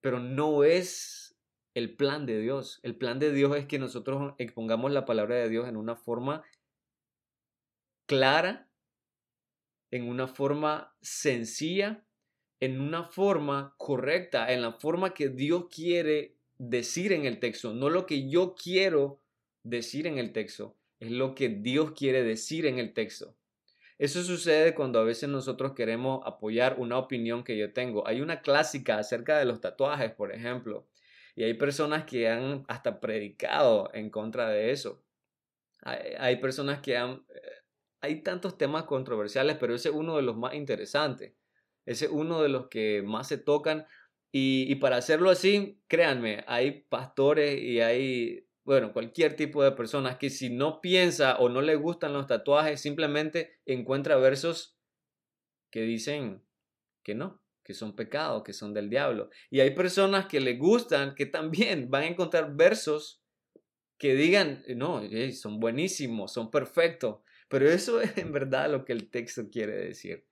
pero 0.00 0.20
no 0.20 0.64
es 0.64 1.36
el 1.74 1.96
plan 1.96 2.26
de 2.26 2.40
Dios. 2.40 2.80
El 2.82 2.96
plan 2.96 3.18
de 3.18 3.32
Dios 3.32 3.56
es 3.56 3.66
que 3.66 3.78
nosotros 3.78 4.34
expongamos 4.38 4.90
la 4.90 5.04
palabra 5.04 5.36
de 5.36 5.48
Dios 5.48 5.68
en 5.68 5.76
una 5.76 5.96
forma 5.96 6.42
clara, 8.06 8.70
en 9.90 10.08
una 10.08 10.26
forma 10.26 10.96
sencilla, 11.00 12.06
en 12.60 12.80
una 12.80 13.04
forma 13.04 13.74
correcta, 13.76 14.52
en 14.52 14.62
la 14.62 14.72
forma 14.72 15.14
que 15.14 15.28
Dios 15.28 15.66
quiere 15.68 16.36
decir 16.58 17.12
en 17.12 17.26
el 17.26 17.40
texto, 17.40 17.74
no 17.74 17.90
lo 17.90 18.06
que 18.06 18.28
yo 18.28 18.54
quiero 18.54 19.20
decir 19.64 20.06
en 20.06 20.18
el 20.18 20.32
texto, 20.32 20.78
es 21.02 21.10
lo 21.10 21.34
que 21.34 21.48
Dios 21.48 21.92
quiere 21.92 22.22
decir 22.22 22.64
en 22.64 22.78
el 22.78 22.94
texto. 22.94 23.34
Eso 23.98 24.22
sucede 24.22 24.72
cuando 24.72 25.00
a 25.00 25.04
veces 25.04 25.28
nosotros 25.28 25.72
queremos 25.72 26.20
apoyar 26.24 26.76
una 26.78 26.96
opinión 26.96 27.42
que 27.42 27.58
yo 27.58 27.72
tengo. 27.72 28.06
Hay 28.06 28.20
una 28.20 28.40
clásica 28.40 28.98
acerca 28.98 29.36
de 29.36 29.44
los 29.44 29.60
tatuajes, 29.60 30.12
por 30.12 30.32
ejemplo, 30.32 30.86
y 31.34 31.42
hay 31.42 31.54
personas 31.54 32.04
que 32.04 32.28
han 32.28 32.64
hasta 32.68 33.00
predicado 33.00 33.90
en 33.94 34.10
contra 34.10 34.48
de 34.48 34.70
eso. 34.70 35.02
Hay, 35.82 36.36
personas 36.36 36.80
que 36.80 36.96
han... 36.96 37.24
Eh, 37.34 37.40
hay 38.00 38.22
tantos 38.22 38.56
temas 38.56 38.84
controversiales, 38.84 39.56
pero 39.58 39.74
ese 39.74 39.88
es 39.88 39.94
uno 39.94 40.16
de 40.16 40.22
los 40.22 40.36
más 40.36 40.54
interesantes. 40.54 41.34
Ese 41.84 42.04
es 42.04 42.10
uno 42.12 42.42
de 42.42 42.48
los 42.48 42.68
que 42.68 43.02
más 43.04 43.26
se 43.26 43.38
tocan. 43.38 43.86
Y, 44.30 44.70
y 44.70 44.76
para 44.76 44.98
hacerlo 44.98 45.30
así, 45.30 45.80
créanme, 45.88 46.44
hay 46.46 46.82
pastores 46.88 47.60
y 47.60 47.80
hay 47.80 48.46
bueno, 48.64 48.92
cualquier 48.92 49.34
tipo 49.34 49.62
de 49.62 49.72
personas 49.72 50.18
que 50.18 50.30
si 50.30 50.50
no 50.50 50.80
piensa 50.80 51.36
o 51.36 51.48
no 51.48 51.60
le 51.62 51.74
gustan 51.74 52.12
los 52.12 52.26
tatuajes, 52.26 52.80
simplemente 52.80 53.58
encuentra 53.66 54.16
versos 54.16 54.76
que 55.70 55.82
dicen 55.82 56.42
que 57.02 57.14
no, 57.14 57.42
que 57.64 57.74
son 57.74 57.96
pecados, 57.96 58.44
que 58.44 58.52
son 58.52 58.72
del 58.72 58.88
diablo. 58.88 59.30
Y 59.50 59.60
hay 59.60 59.74
personas 59.74 60.26
que 60.26 60.40
le 60.40 60.56
gustan, 60.56 61.14
que 61.14 61.26
también 61.26 61.90
van 61.90 62.04
a 62.04 62.08
encontrar 62.08 62.54
versos 62.54 63.20
que 63.98 64.14
digan, 64.14 64.64
no, 64.76 65.02
son 65.32 65.60
buenísimos, 65.60 66.32
son 66.32 66.50
perfectos. 66.50 67.20
Pero 67.48 67.68
eso 67.68 68.00
es 68.00 68.16
en 68.18 68.32
verdad 68.32 68.70
lo 68.70 68.84
que 68.84 68.92
el 68.92 69.10
texto 69.10 69.48
quiere 69.50 69.76
decir. 69.76 70.24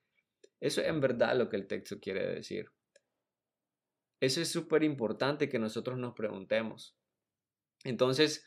Eso 0.61 0.81
es 0.81 0.89
en 0.89 1.01
verdad 1.01 1.37
lo 1.37 1.49
que 1.49 1.57
el 1.57 1.67
texto 1.67 1.99
quiere 2.01 2.27
decir. 2.27 2.71
Eso 4.21 4.41
es 4.41 4.49
súper 4.49 4.83
importante 4.83 5.49
que 5.49 5.59
nosotros 5.59 5.99
nos 5.99 6.15
preguntemos. 6.15 6.97
Entonces, 7.85 8.47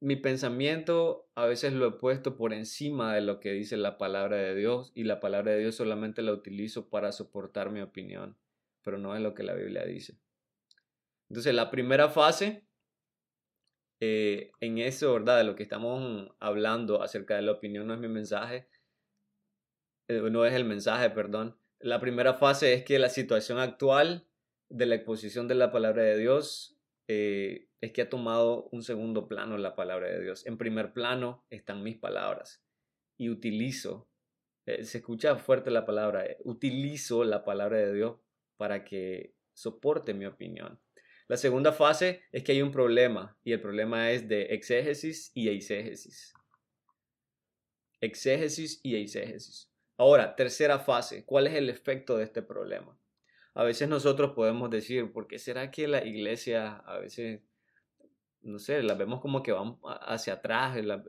mi 0.00 0.16
pensamiento 0.16 1.30
a 1.34 1.46
veces 1.46 1.72
lo 1.72 1.86
he 1.86 1.92
puesto 1.92 2.36
por 2.36 2.52
encima 2.52 3.14
de 3.14 3.22
lo 3.22 3.40
que 3.40 3.52
dice 3.52 3.76
la 3.76 3.96
palabra 3.96 4.36
de 4.36 4.54
Dios 4.54 4.92
y 4.94 5.04
la 5.04 5.20
palabra 5.20 5.52
de 5.52 5.60
Dios 5.60 5.76
solamente 5.76 6.22
la 6.22 6.32
utilizo 6.32 6.90
para 6.90 7.12
soportar 7.12 7.70
mi 7.70 7.80
opinión, 7.80 8.36
pero 8.82 8.98
no 8.98 9.14
es 9.14 9.22
lo 9.22 9.34
que 9.34 9.44
la 9.44 9.54
Biblia 9.54 9.84
dice. 9.84 10.18
Entonces, 11.30 11.54
la 11.54 11.70
primera 11.70 12.10
fase, 12.10 12.66
eh, 14.00 14.52
en 14.60 14.78
eso, 14.78 15.14
¿verdad? 15.14 15.38
De 15.38 15.44
lo 15.44 15.56
que 15.56 15.62
estamos 15.62 16.28
hablando 16.38 17.02
acerca 17.02 17.36
de 17.36 17.42
la 17.42 17.52
opinión 17.52 17.86
no 17.86 17.94
es 17.94 18.00
mi 18.00 18.08
mensaje, 18.08 18.68
eh, 20.08 20.20
no 20.30 20.44
es 20.44 20.52
el 20.52 20.64
mensaje, 20.64 21.08
perdón. 21.10 21.56
La 21.78 22.00
primera 22.00 22.34
fase 22.34 22.74
es 22.74 22.84
que 22.84 22.98
la 22.98 23.08
situación 23.08 23.58
actual 23.58 24.26
de 24.68 24.86
la 24.86 24.96
exposición 24.96 25.48
de 25.48 25.54
la 25.54 25.72
palabra 25.72 26.02
de 26.02 26.18
Dios 26.18 26.73
eh, 27.08 27.68
es 27.80 27.92
que 27.92 28.02
ha 28.02 28.08
tomado 28.08 28.68
un 28.72 28.82
segundo 28.82 29.28
plano 29.28 29.58
la 29.58 29.74
palabra 29.74 30.08
de 30.08 30.22
Dios. 30.22 30.46
En 30.46 30.56
primer 30.56 30.92
plano 30.92 31.44
están 31.50 31.82
mis 31.82 31.98
palabras 31.98 32.64
y 33.16 33.28
utilizo, 33.28 34.08
eh, 34.66 34.84
se 34.84 34.98
escucha 34.98 35.36
fuerte 35.36 35.70
la 35.70 35.84
palabra, 35.84 36.24
eh, 36.24 36.38
utilizo 36.44 37.24
la 37.24 37.44
palabra 37.44 37.78
de 37.78 37.92
Dios 37.92 38.18
para 38.56 38.84
que 38.84 39.34
soporte 39.52 40.14
mi 40.14 40.26
opinión. 40.26 40.80
La 41.28 41.36
segunda 41.36 41.72
fase 41.72 42.22
es 42.32 42.42
que 42.42 42.52
hay 42.52 42.62
un 42.62 42.70
problema 42.70 43.38
y 43.44 43.52
el 43.52 43.60
problema 43.60 44.10
es 44.10 44.28
de 44.28 44.42
exégesis 44.54 45.30
y 45.34 45.48
eisegesis. 45.48 46.34
Exégesis 48.00 48.80
y 48.82 48.96
eisegesis. 48.96 49.70
Ahora, 49.96 50.36
tercera 50.36 50.78
fase, 50.78 51.24
¿cuál 51.24 51.46
es 51.46 51.54
el 51.54 51.70
efecto 51.70 52.18
de 52.18 52.24
este 52.24 52.42
problema? 52.42 52.98
A 53.54 53.64
veces 53.64 53.88
nosotros 53.88 54.32
podemos 54.32 54.70
decir, 54.70 55.12
¿por 55.12 55.26
qué 55.26 55.38
será 55.38 55.70
que 55.70 55.88
la 55.88 56.04
iglesia 56.04 56.76
a 56.86 56.98
veces 56.98 57.40
no 58.44 58.58
sé, 58.58 58.82
las 58.82 58.98
vemos 58.98 59.20
como 59.20 59.42
que 59.42 59.52
van 59.52 59.78
hacia 59.82 60.34
atrás, 60.34 60.76
la, 60.84 61.02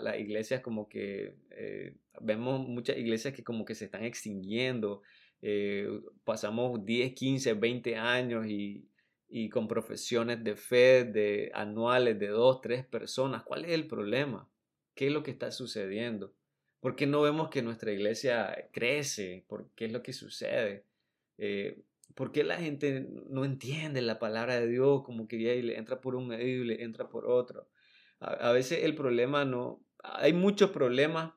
la, 0.00 0.18
iglesia 0.18 0.58
es 0.58 0.62
como 0.62 0.88
que, 0.88 1.34
eh, 1.50 1.96
vemos 2.20 2.66
muchas 2.68 2.98
iglesias 2.98 3.34
que 3.34 3.42
como 3.42 3.64
que 3.64 3.74
se 3.74 3.86
están 3.86 4.04
extinguiendo, 4.04 5.02
eh, 5.40 5.88
pasamos 6.24 6.84
10, 6.84 7.14
15, 7.14 7.54
20 7.54 7.96
años 7.96 8.46
y, 8.46 8.88
y, 9.28 9.48
con 9.48 9.66
profesiones 9.66 10.44
de 10.44 10.56
fe 10.56 11.04
de 11.04 11.50
anuales 11.54 12.18
de 12.18 12.28
dos, 12.28 12.60
tres 12.60 12.84
personas, 12.86 13.42
¿cuál 13.42 13.64
es 13.64 13.72
el 13.72 13.86
problema? 13.86 14.48
¿Qué 14.94 15.08
es 15.08 15.12
lo 15.12 15.22
que 15.22 15.30
está 15.30 15.50
sucediendo? 15.50 16.34
¿Por 16.80 16.96
qué 16.96 17.06
no 17.06 17.22
vemos 17.22 17.48
que 17.48 17.62
nuestra 17.62 17.92
iglesia 17.92 18.68
crece? 18.72 19.44
¿Por 19.48 19.70
qué 19.74 19.86
es 19.86 19.92
lo 19.92 20.02
que 20.02 20.12
sucede? 20.12 20.84
Eh, 21.38 21.82
¿Por 22.14 22.30
qué 22.30 22.44
la 22.44 22.58
gente 22.58 23.08
no 23.28 23.44
entiende 23.44 24.00
la 24.00 24.18
palabra 24.18 24.60
de 24.60 24.68
Dios 24.68 25.02
como 25.04 25.26
que 25.26 25.36
y 25.36 25.62
le 25.62 25.78
entra 25.78 26.00
por 26.00 26.14
un 26.14 26.28
medio 26.28 26.62
y 26.62 26.66
le 26.66 26.82
entra 26.84 27.08
por 27.08 27.26
otro? 27.26 27.68
A, 28.20 28.52
veces 28.52 28.84
el 28.84 28.94
problema 28.94 29.44
no... 29.44 29.84
Hay 30.02 30.32
muchos 30.32 30.70
problemas 30.70 31.32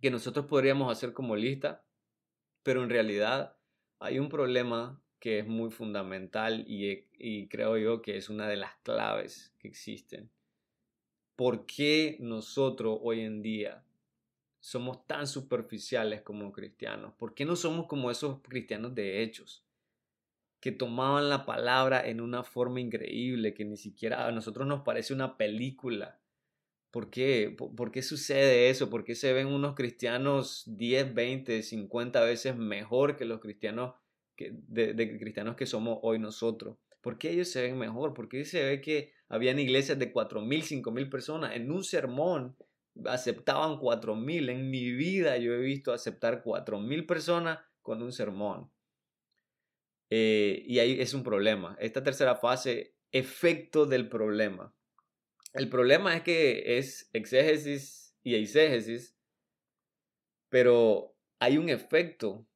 que 0.00 0.10
nosotros 0.10 0.46
podríamos 0.46 0.90
hacer 0.90 1.12
como 1.12 1.36
lista, 1.36 1.84
pero 2.62 2.82
en 2.82 2.90
realidad 2.90 3.56
hay 3.98 4.18
un 4.18 4.28
problema 4.28 5.02
que 5.18 5.40
es 5.40 5.46
muy 5.46 5.70
fundamental 5.70 6.64
y, 6.66 7.06
y 7.12 7.48
creo 7.48 7.76
yo 7.76 8.02
que 8.02 8.16
es 8.16 8.28
una 8.28 8.48
de 8.48 8.56
las 8.56 8.76
claves 8.82 9.54
que 9.58 9.68
existen. 9.68 10.30
¿Por 11.34 11.66
qué 11.66 12.18
nosotros 12.20 12.98
hoy 13.02 13.20
en 13.20 13.42
día 13.42 13.84
somos 14.62 15.06
tan 15.06 15.26
superficiales 15.26 16.22
como 16.22 16.50
cristianos? 16.52 17.12
¿Por 17.18 17.34
qué 17.34 17.44
no 17.44 17.56
somos 17.56 17.86
como 17.86 18.10
esos 18.10 18.40
cristianos 18.40 18.94
de 18.94 19.22
hechos? 19.22 19.66
que 20.62 20.70
tomaban 20.70 21.28
la 21.28 21.44
palabra 21.44 22.08
en 22.08 22.20
una 22.20 22.44
forma 22.44 22.80
increíble, 22.80 23.52
que 23.52 23.64
ni 23.64 23.76
siquiera 23.76 24.28
a 24.28 24.30
nosotros 24.30 24.64
nos 24.64 24.82
parece 24.82 25.12
una 25.12 25.36
película. 25.36 26.20
¿Por 26.92 27.10
qué? 27.10 27.52
¿Por, 27.58 27.90
qué 27.90 28.00
sucede 28.00 28.70
eso? 28.70 28.88
¿Por 28.88 29.02
qué 29.02 29.16
se 29.16 29.32
ven 29.32 29.48
unos 29.48 29.74
cristianos 29.74 30.62
10, 30.66 31.14
20, 31.14 31.64
50 31.64 32.20
veces 32.22 32.56
mejor 32.56 33.16
que 33.16 33.24
los 33.24 33.40
cristianos 33.40 33.94
que, 34.36 34.52
de, 34.52 35.18
cristianos 35.18 35.56
que 35.56 35.66
somos 35.66 35.98
hoy 36.02 36.20
nosotros? 36.20 36.76
¿Por 37.00 37.18
qué 37.18 37.32
ellos 37.32 37.48
se 37.48 37.62
ven 37.62 37.76
mejor? 37.76 38.14
¿Por 38.14 38.28
qué 38.28 38.44
se 38.44 38.62
ve 38.64 38.80
que 38.80 39.12
habían 39.28 39.58
iglesias 39.58 39.98
de 39.98 40.12
4.000, 40.12 40.80
5.000 40.80 41.10
personas? 41.10 41.56
En 41.56 41.72
un 41.72 41.82
sermón 41.82 42.56
aceptaban 43.06 43.78
4.000. 43.78 44.50
En 44.50 44.70
mi 44.70 44.92
vida 44.92 45.36
yo 45.38 45.52
he 45.54 45.58
visto 45.58 45.92
aceptar 45.92 46.42
4.000 46.42 47.06
personas 47.06 47.58
con 47.82 48.02
un 48.02 48.12
sermón. 48.12 48.70
Eh, 50.10 50.62
y 50.66 50.78
ahí 50.78 51.00
es 51.00 51.14
un 51.14 51.22
problema. 51.22 51.76
Esta 51.80 52.02
tercera 52.02 52.36
fase, 52.36 52.94
efecto 53.12 53.86
del 53.86 54.08
problema. 54.08 54.74
El 55.52 55.68
problema 55.68 56.16
es 56.16 56.22
que 56.22 56.78
es 56.78 57.10
exégesis 57.12 58.16
y 58.22 58.34
eisegesis, 58.34 59.16
pero 60.48 61.16
hay 61.38 61.58
un 61.58 61.68
efecto 61.68 62.46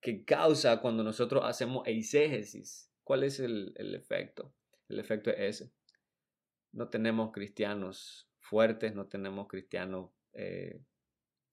que 0.00 0.24
causa 0.24 0.80
cuando 0.80 1.02
nosotros 1.02 1.44
hacemos 1.44 1.86
eisegesis. 1.86 2.90
¿Cuál 3.04 3.24
es 3.24 3.40
el, 3.40 3.74
efecto? 3.94 4.54
El 4.88 4.98
efecto 4.98 5.30
es 5.30 5.60
ese. 5.60 5.72
No 6.72 6.88
tenemos 6.88 7.32
cristianos 7.32 8.29
fuertes, 8.50 8.96
no 8.96 9.06
tenemos 9.06 9.46
cristianos 9.46 10.10
eh, 10.32 10.82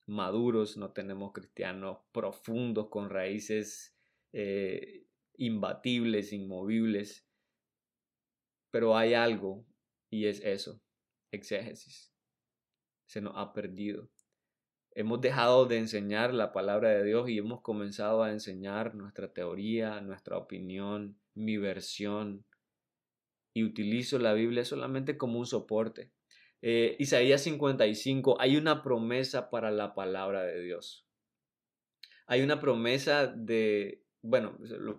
maduros, 0.08 0.78
no 0.78 0.92
tenemos 0.92 1.32
cristianos 1.32 2.00
profundos 2.12 2.90
con 2.90 3.12
raíces 3.12 3.96
eh, 4.34 5.06
imbatibles, 5.36 6.34
inmovibles. 6.34 7.24
Pero 8.72 8.98
hay 8.98 9.14
algo 9.14 9.64
y 10.10 10.26
es 10.26 10.42
eso, 10.44 10.82
exégesis. 11.32 12.12
Se 13.06 13.22
nos 13.22 13.34
ha 13.38 13.54
perdido. 13.54 14.10
hemos 14.96 15.22
dejado 15.22 15.68
de 15.68 15.78
enseñar 15.78 16.34
la 16.34 16.52
palabra 16.52 16.90
de 16.90 17.04
Dios 17.04 17.30
y 17.30 17.38
hemos 17.38 17.62
comenzado 17.62 18.24
a 18.24 18.32
enseñar 18.32 18.96
nuestra 18.96 19.32
teoría, 19.32 20.02
nuestra 20.02 20.38
opinión, 20.38 21.20
mi 21.36 21.58
versión. 21.58 22.44
Y 23.54 23.64
utilizo 23.64 24.18
la 24.18 24.34
Biblia 24.34 24.66
solamente 24.66 25.18
como 25.18 25.38
un 25.38 25.46
soporte. 25.46 26.12
Eh, 26.62 26.96
Isaías 27.00 27.42
55, 27.44 28.38
hay 28.40 28.58
una 28.58 28.82
promesa 28.82 29.50
para 29.50 29.72
la 29.72 29.94
palabra 29.94 30.44
de 30.44 30.62
Dios. 30.62 31.06
Hay 32.26 32.42
una 32.42 32.60
promesa 32.60 33.28
de, 33.28 34.04
bueno, 34.22 34.58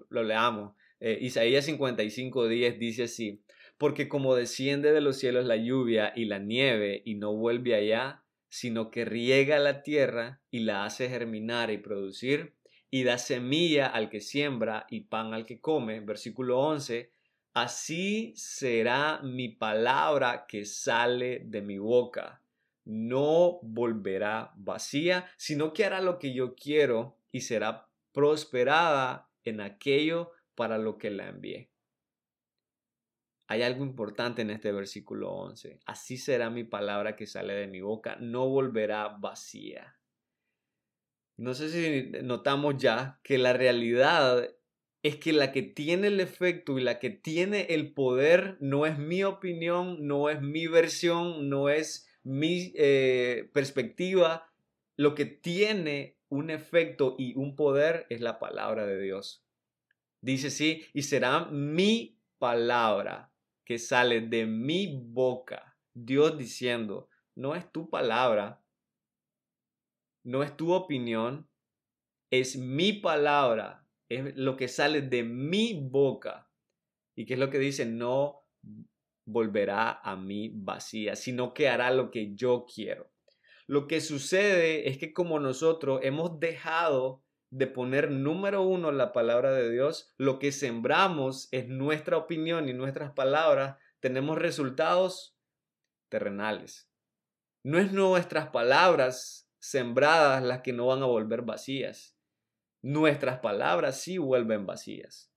lo, 0.09 0.23
leamos. 0.23 0.75
Eh, 1.01 1.19
Isaías 1.21 1.65
55, 1.65 2.49
10 2.49 2.79
dice 2.79 3.05
así, 3.05 3.43
porque 3.77 4.09
como 4.09 4.35
desciende 4.35 4.93
de 4.93 5.01
los 5.01 5.19
cielos 5.19 5.47
la 5.47 5.57
lluvia 5.57 6.13
y 6.15 6.25
la 6.25 6.39
nieve 6.39 7.03
y 7.05 7.17
no 7.17 7.35
vuelve 7.35 7.75
allá, 7.75 8.25
sino 8.49 8.91
que 8.91 9.05
riega 9.05 9.59
la 9.59 9.83
tierra 9.83 10.41
y 10.51 10.61
la 10.61 10.85
hace 10.85 11.09
germinar 11.09 11.71
y 11.71 11.79
producir, 11.79 12.55
y 12.91 13.05
da 13.05 13.19
semilla 13.19 13.87
al 13.87 14.09
que 14.09 14.21
siembra 14.21 14.87
y 14.89 15.01
pan 15.01 15.35
al 15.35 15.45
que 15.45 15.61
come. 15.61 16.01
Versículo 16.01 16.59
11, 16.61 17.13
así 17.63 18.33
será 18.37 19.21
mi 19.23 19.49
palabra 19.49 20.47
que 20.47 20.65
sale 20.65 21.41
de 21.45 21.63
mi 21.63 21.79
boca. 21.79 22.43
No 22.85 23.61
volverá 23.63 24.53
vacía, 24.57 25.29
sino 25.37 25.73
que 25.73 25.85
hará 25.85 26.01
lo 26.01 26.19
que 26.19 26.33
yo 26.33 26.55
quiero 26.55 27.19
y 27.31 27.43
será 27.43 27.89
prosperada 28.13 29.31
en 29.45 29.61
aquello 29.61 30.33
para 30.55 30.79
lo 30.79 30.99
que 30.99 31.11
la 31.11 31.29
envié. 31.29 31.71
Hay 33.47 33.63
algo 33.63 33.83
importante 33.83 34.43
en 34.43 34.51
este 34.51 34.73
versículo 34.73 35.31
11. 35.31 35.81
Así 35.87 36.19
será 36.19 36.51
mi 36.51 36.65
palabra 36.65 37.17
que 37.17 37.27
sale 37.27 37.55
de 37.55 37.67
mi 37.67 37.81
boca, 37.81 38.17
no 38.21 38.49
volverá 38.49 39.09
vacía. 39.09 39.97
No 41.39 41.55
sé 41.55 41.71
si 41.71 42.11
notamos 42.23 42.77
ya 42.79 43.21
que 43.23 43.39
la 43.39 43.53
realidad 43.53 44.51
es 45.03 45.17
que 45.17 45.33
la 45.33 45.53
que 45.53 45.63
tiene 45.63 46.09
el 46.09 46.21
efecto 46.21 46.79
y 46.79 46.83
la 46.83 46.99
que 46.99 47.11
tiene 47.11 47.67
el 47.71 47.93
poder 47.93 48.57
no 48.61 48.87
es 48.87 48.99
mi 48.99 49.23
opinión, 49.23 50.07
no 50.07 50.29
es 50.29 50.43
mi 50.43 50.67
versión, 50.67 51.49
no 51.49 51.69
es 51.69 52.09
mi 52.25 52.73
eh, 52.77 53.49
perspectiva. 53.53 54.53
Lo 54.97 55.15
que 55.15 55.25
tiene 55.25 56.19
un 56.29 56.51
efecto 56.51 57.15
y 57.19 57.37
un 57.37 57.55
poder 57.55 58.07
es 58.11 58.21
la 58.21 58.39
palabra 58.39 58.87
de 58.87 59.01
Dios. 59.01 59.45
Dice 60.21 60.51
sí, 60.51 60.85
y 60.93 61.03
será 61.03 61.47
mi 61.47 62.19
palabra 62.39 63.33
que 63.65 63.79
sale 63.79 64.21
de 64.23 64.47
mi 64.47 65.01
boca, 65.05 65.77
Dios 65.95 66.39
diciendo, 66.39 67.09
no 67.35 67.55
es 67.55 67.71
tu 67.71 67.89
palabra, 67.89 68.63
no 70.25 70.43
es 70.43 70.57
tu 70.57 70.73
opinión, 70.73 71.49
es 72.31 72.57
mi 72.57 72.93
palabra, 72.95 73.87
es 74.09 74.37
lo 74.37 74.57
que 74.57 74.69
sale 74.69 75.03
de 75.03 75.23
mi 75.23 75.75
boca. 75.75 76.51
¿Y 77.15 77.27
qué 77.27 77.35
es 77.35 77.41
lo 77.41 77.51
que 77.51 77.59
dice? 77.59 77.85
No 77.87 78.47
volverá 79.25 80.01
a 80.03 80.17
mí 80.17 80.51
vacía, 80.55 81.17
sino 81.17 81.53
que 81.53 81.69
hará 81.69 81.91
lo 81.91 82.11
que 82.11 82.35
yo 82.35 82.67
quiero. 82.73 83.11
Lo 83.67 83.87
que 83.87 84.01
sucede 84.01 84.89
es 84.89 84.97
que 84.97 85.13
como 85.13 85.39
nosotros 85.39 86.01
hemos 86.03 86.41
dejado 86.41 87.23
de 87.51 87.67
poner 87.67 88.11
número 88.11 88.63
uno 88.63 88.93
la 88.93 89.13
palabra 89.13 89.53
de 89.53 89.71
Dios, 89.71 90.15
lo 90.17 90.39
que 90.39 90.53
sembramos 90.53 91.49
es 91.51 91.69
nuestra 91.69 92.17
opinión 92.17 92.69
y 92.69 92.73
nuestras 92.73 93.13
palabras, 93.13 93.77
tenemos 94.01 94.39
resultados 94.39 95.37
terrenales. 96.09 96.91
No 97.63 97.79
es 97.79 97.93
nuestras 97.93 98.49
palabras 98.49 99.51
sembradas 99.59 100.43
las 100.43 100.63
que 100.63 100.73
no 100.73 100.87
van 100.87 101.03
a 101.03 101.07
volver 101.07 101.43
vacías. 101.43 102.18
Nuestras 102.83 103.41
palabras 103.41 104.01
sí 104.01 104.19
vuelven 104.19 104.67
vacías. 104.67 105.33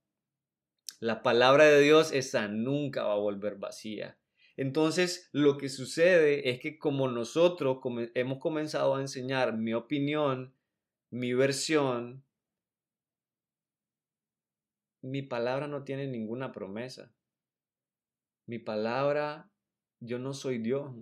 La 0.99 1.23
palabra 1.23 1.65
de 1.65 1.81
Dios 1.81 2.11
esa 2.11 2.47
nunca 2.47 3.03
va 3.03 3.13
a 3.13 3.17
volver 3.17 3.55
vacía. 3.55 4.19
Entonces, 4.57 5.29
lo 5.31 5.57
que 5.57 5.69
sucede 5.69 6.51
es 6.51 6.59
que 6.59 6.77
como 6.77 7.07
nosotros 7.07 7.79
hemos 8.13 8.37
comenzado 8.37 8.95
a 8.95 9.01
enseñar 9.01 9.57
mi 9.57 9.73
opinión, 9.73 10.53
mi 11.09 11.33
versión, 11.33 12.23
mi 15.01 15.23
palabra 15.23 15.67
no 15.67 15.83
tiene 15.83 16.05
ninguna 16.05 16.51
promesa. 16.51 17.11
Mi 18.45 18.59
palabra, 18.59 19.49
yo 19.99 20.19
no 20.19 20.33
soy 20.33 20.59
Dios. 20.59 20.93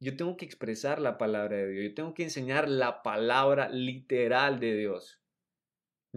Yo 0.00 0.16
tengo 0.16 0.36
que 0.36 0.46
expresar 0.46 1.00
la 1.00 1.18
palabra 1.18 1.56
de 1.58 1.68
Dios. 1.68 1.90
Yo 1.90 1.94
tengo 1.94 2.14
que 2.14 2.22
enseñar 2.22 2.68
la 2.68 3.02
palabra 3.02 3.68
literal 3.68 4.60
de 4.60 4.74
Dios. 4.74 5.17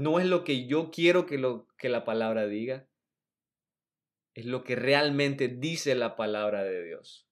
No 0.01 0.19
es 0.19 0.25
lo 0.25 0.43
que 0.43 0.65
yo 0.65 0.89
quiero 0.89 1.27
que, 1.27 1.37
lo, 1.37 1.67
que 1.77 1.87
la 1.87 2.03
palabra 2.05 2.47
diga. 2.47 2.87
Es 4.33 4.47
lo 4.47 4.63
que 4.63 4.75
realmente 4.75 5.47
dice 5.47 5.93
la 5.93 6.15
palabra 6.15 6.63
de 6.63 6.83
Dios. 6.83 7.29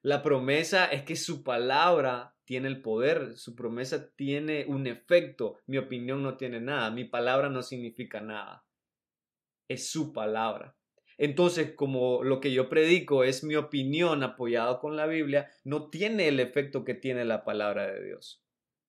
La 0.00 0.22
promesa 0.22 0.86
es 0.86 1.02
que 1.02 1.14
su 1.14 1.44
palabra 1.44 2.34
tiene 2.46 2.68
el 2.68 2.80
poder, 2.80 3.36
su 3.36 3.54
promesa 3.54 4.14
tiene 4.14 4.64
un 4.66 4.86
efecto, 4.86 5.58
mi 5.66 5.76
opinión 5.76 6.22
no 6.22 6.38
tiene 6.38 6.58
nada, 6.58 6.90
mi 6.90 7.04
palabra 7.04 7.50
no 7.50 7.62
significa 7.62 8.22
nada. 8.22 8.64
Es 9.68 9.90
su 9.90 10.14
palabra. 10.14 10.74
Entonces, 11.18 11.74
como 11.74 12.24
lo 12.24 12.40
que 12.40 12.50
yo 12.50 12.70
predico 12.70 13.24
es 13.24 13.44
mi 13.44 13.56
opinión 13.56 14.22
apoyado 14.22 14.80
con 14.80 14.96
la 14.96 15.06
Biblia, 15.06 15.50
no 15.64 15.90
tiene 15.90 16.28
el 16.28 16.40
efecto 16.40 16.86
que 16.86 16.94
tiene 16.94 17.26
la 17.26 17.44
palabra 17.44 17.92
de 17.92 18.02
Dios. 18.06 18.42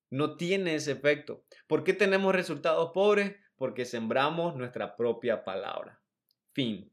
No 0.10 0.38
tiene 0.38 0.76
ese 0.76 0.94
efecto. 0.94 1.46
¿Por 1.68 1.84
qué 1.84 1.94
tenemos 1.94 2.34
resultados 2.34 2.92
pobres? 2.94 3.36
Porque 3.56 3.86
sembramos 3.86 4.56
nuestra 4.56 4.96
propia 4.96 5.44
palabra. 5.44 6.02
Fin. 6.54 6.92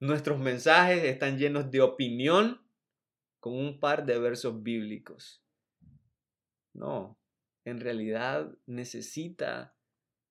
Nuestros 0.00 0.38
mensajes 0.38 1.02
están 1.02 1.38
llenos 1.38 1.70
de 1.70 1.80
opinión 1.80 2.60
con 3.40 3.54
un 3.54 3.80
par 3.80 4.04
de 4.06 4.18
versos 4.18 4.62
bíblicos. 4.62 5.42
No, 6.72 7.18
en 7.64 7.80
realidad 7.80 8.54
necesita, 8.66 9.76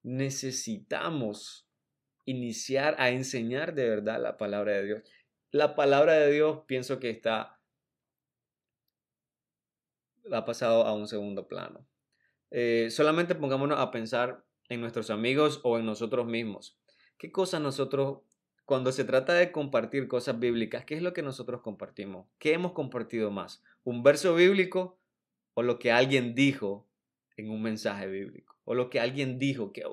necesitamos 0.04 1.68
iniciar 2.26 2.96
a 3.00 3.10
enseñar 3.10 3.74
de 3.74 3.90
verdad 3.90 4.22
la 4.22 4.38
palabra 4.38 4.74
de 4.74 4.86
Dios. 4.86 5.04
La 5.52 5.76
palabra 5.76 6.14
de 6.14 6.32
Dios 6.32 6.64
pienso 6.68 7.00
que 7.00 7.10
está, 7.10 7.57
ha 10.32 10.46
pasado 10.46 10.86
a 10.86 10.94
un 10.94 11.08
segundo 11.08 11.48
plano. 11.48 11.86
Eh, 12.52 12.88
solamente 12.92 13.36
pongámonos 13.36 13.80
a 13.80 13.92
pensar 13.92 14.44
en 14.70 14.82
nuestros 14.82 15.10
amigos 15.10 15.60
o 15.64 15.78
en 15.78 15.86
nosotros 15.86 16.28
mismos. 16.28 16.78
¿Qué 17.18 17.32
cosas 17.32 17.62
nosotros 17.62 18.20
cuando 18.68 18.92
se 18.92 19.06
trata 19.06 19.34
de 19.34 19.54
compartir 19.54 20.10
cosas 20.10 20.40
bíblicas, 20.40 20.84
¿qué 20.84 20.96
es 20.96 21.02
lo 21.02 21.14
que 21.14 21.22
nosotros 21.22 21.62
compartimos? 21.62 22.28
¿Qué 22.38 22.52
hemos 22.52 22.74
compartido 22.74 23.32
más? 23.32 23.64
¿Un 23.86 24.04
verso 24.04 24.36
bíblico 24.36 25.00
o 25.54 25.64
lo 25.64 25.80
que 25.80 25.94
alguien 25.94 26.36
dijo 26.36 26.86
en 27.38 27.50
un 27.50 27.62
mensaje 27.62 28.08
bíblico? 28.08 28.58
O 28.66 28.76
lo 28.76 28.90
que 28.90 29.00
alguien 29.00 29.40
dijo, 29.40 29.72
que 29.72 29.84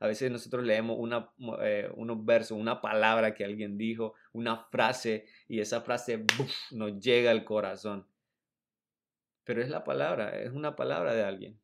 a 0.00 0.06
veces 0.08 0.32
nosotros 0.32 0.64
leemos 0.64 0.96
una, 0.98 1.30
eh, 1.62 1.88
unos 1.94 2.24
versos, 2.24 2.58
una 2.58 2.80
palabra 2.80 3.32
que 3.32 3.44
alguien 3.44 3.78
dijo, 3.78 4.14
una 4.32 4.56
frase, 4.56 5.26
y 5.46 5.60
esa 5.60 5.82
frase 5.82 6.24
nos 6.72 6.98
llega 6.98 7.30
al 7.30 7.44
corazón. 7.44 8.08
Pero 9.46 9.62
es 9.62 9.70
la 9.70 9.84
palabra, 9.84 10.38
es 10.38 10.52
una 10.52 10.76
palabra 10.76 11.14
de 11.14 11.24
alguien. 11.24 11.58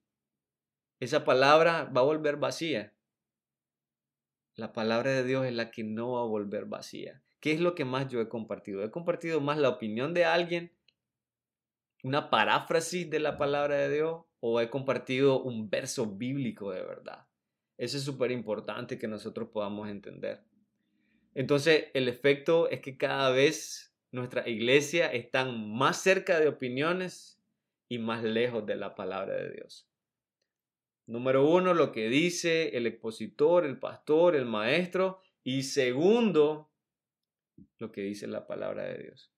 Esa 1.00 1.26
palabra 1.26 1.84
va 1.94 2.00
a 2.00 2.04
volver 2.04 2.38
vacía 2.38 2.94
la 4.54 4.72
palabra 4.72 5.12
de 5.12 5.24
Dios 5.24 5.46
es 5.46 5.54
la 5.54 5.70
que 5.70 5.82
no 5.82 6.12
va 6.12 6.20
a 6.20 6.26
volver 6.26 6.66
vacía. 6.66 7.22
¿Qué 7.40 7.52
es 7.52 7.60
lo 7.60 7.74
que 7.74 7.84
más 7.84 8.08
yo 8.08 8.20
he 8.20 8.28
compartido? 8.28 8.84
He 8.84 8.90
compartido 8.90 9.40
más 9.40 9.58
la 9.58 9.70
opinión 9.70 10.12
de 10.12 10.24
alguien, 10.24 10.72
una 12.02 12.28
paráfrasis 12.28 13.08
de 13.08 13.18
la 13.18 13.38
palabra 13.38 13.76
de 13.76 13.94
Dios, 13.94 14.24
o 14.40 14.60
he 14.60 14.68
compartido 14.68 15.42
un 15.42 15.70
verso 15.70 16.06
bíblico 16.06 16.70
de 16.70 16.82
verdad. 16.82 17.26
Eso 17.78 17.96
es 17.96 18.02
súper 18.02 18.30
importante 18.30 18.98
que 18.98 19.08
nosotros 19.08 19.48
podamos 19.48 19.88
entender. 19.88 20.44
Entonces, 21.34 21.86
el 21.94 22.08
efecto 22.08 22.68
es 22.68 22.80
que 22.80 22.98
cada 22.98 23.30
vez 23.30 23.94
nuestra 24.10 24.46
iglesia 24.46 25.06
está 25.06 25.46
más 25.46 26.02
cerca 26.02 26.38
de 26.38 26.48
opiniones 26.48 27.31
y 27.92 27.98
más 27.98 28.22
lejos 28.22 28.64
de 28.64 28.74
la 28.74 28.94
palabra 28.94 29.34
de 29.34 29.52
Dios. 29.52 29.86
Número 31.06 31.46
uno, 31.46 31.74
lo 31.74 31.92
que 31.92 32.08
dice 32.08 32.74
el 32.74 32.86
expositor, 32.86 33.66
el 33.66 33.78
pastor, 33.78 34.34
el 34.34 34.46
maestro. 34.46 35.20
Y 35.44 35.64
segundo, 35.64 36.72
lo 37.78 37.92
que 37.92 38.00
dice 38.00 38.26
la 38.26 38.46
palabra 38.46 38.84
de 38.84 39.02
Dios. 39.02 39.30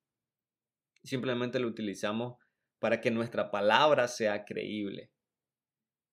Simplemente 1.02 1.58
lo 1.58 1.66
utilizamos 1.66 2.38
para 2.78 3.00
que 3.00 3.10
nuestra 3.10 3.50
palabra 3.50 4.06
sea 4.06 4.44
creíble. 4.44 5.10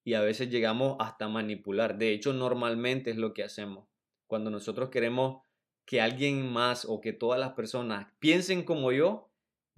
Y 0.03 0.15
a 0.15 0.21
veces 0.21 0.49
llegamos 0.49 0.97
hasta 0.99 1.27
manipular. 1.27 1.99
De 1.99 2.11
hecho, 2.11 2.33
normalmente 2.33 3.11
es 3.11 3.17
lo 3.17 3.35
que 3.35 3.43
hacemos. 3.43 3.87
Cuando 4.25 4.49
nosotros 4.49 4.89
queremos 4.89 5.43
que 5.85 6.01
alguien 6.01 6.51
más 6.51 6.85
o 6.85 7.01
que 7.01 7.13
todas 7.13 7.39
las 7.39 7.53
personas 7.53 8.11
piensen 8.17 8.63
como 8.63 8.91
yo, 8.91 9.30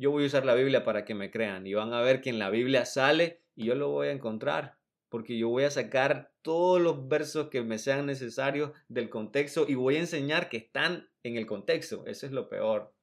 yo 0.03 0.11
voy 0.11 0.25
a 0.25 0.27
usar 0.27 0.45
la 0.45 0.53
Biblia 0.53 0.83
para 0.83 1.05
que 1.05 1.15
me 1.15 1.31
crean 1.31 1.65
y 1.65 1.75
van 1.75 1.93
a 1.93 2.01
ver 2.01 2.19
que 2.19 2.29
en 2.29 2.37
la 2.37 2.49
Biblia 2.49 2.83
sale 2.83 3.39
y 3.55 3.67
yo 3.67 3.75
lo 3.75 3.89
voy 3.89 4.09
a 4.09 4.11
encontrar 4.11 4.77
porque 5.07 5.37
yo 5.37 5.47
voy 5.47 5.63
a 5.63 5.71
sacar 5.71 6.33
todos 6.41 6.81
los 6.81 7.07
versos 7.07 7.47
que 7.47 7.61
me 7.61 7.77
sean 7.77 8.05
necesarios 8.05 8.73
del 8.89 9.09
contexto 9.09 9.65
y 9.65 9.75
voy 9.75 9.95
a 9.95 9.99
enseñar 9.99 10.49
que 10.49 10.57
están 10.57 11.07
en 11.23 11.37
el 11.37 11.45
contexto. 11.45 12.05
Eso 12.05 12.25
es 12.25 12.33
lo 12.33 12.49
peor. 12.49 12.93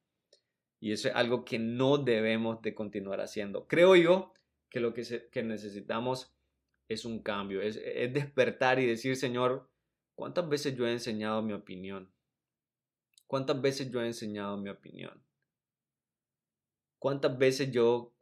Y 0.79 0.91
eso 0.91 1.07
es 1.07 1.15
algo 1.15 1.43
que 1.43 1.57
no 1.57 1.97
debemos 1.97 2.61
de 2.61 2.75
continuar 2.75 3.19
haciendo. 3.19 3.65
Creo 3.65 3.95
yo 3.95 4.31
que 4.69 4.79
lo 4.79 4.93
que, 4.93 5.27
que 5.31 5.41
necesitamos 5.41 6.35
es 6.87 7.03
un 7.03 7.23
cambio, 7.23 7.63
es, 7.63 7.77
es 7.77 8.13
despertar 8.13 8.77
y 8.77 8.85
decir, 8.85 9.15
Señor, 9.15 9.67
¿cuántas 10.13 10.47
veces 10.47 10.75
yo 10.75 10.85
he 10.85 10.91
enseñado 10.91 11.41
mi 11.41 11.53
opinión? 11.53 12.11
¿Cuántas 13.25 13.59
veces 13.59 13.89
yo 13.89 14.03
he 14.03 14.05
enseñado 14.05 14.55
mi 14.57 14.69
opinión? 14.69 15.23
¿Cuántas 17.01 17.35
veces 17.35 17.71
yo 17.71 18.13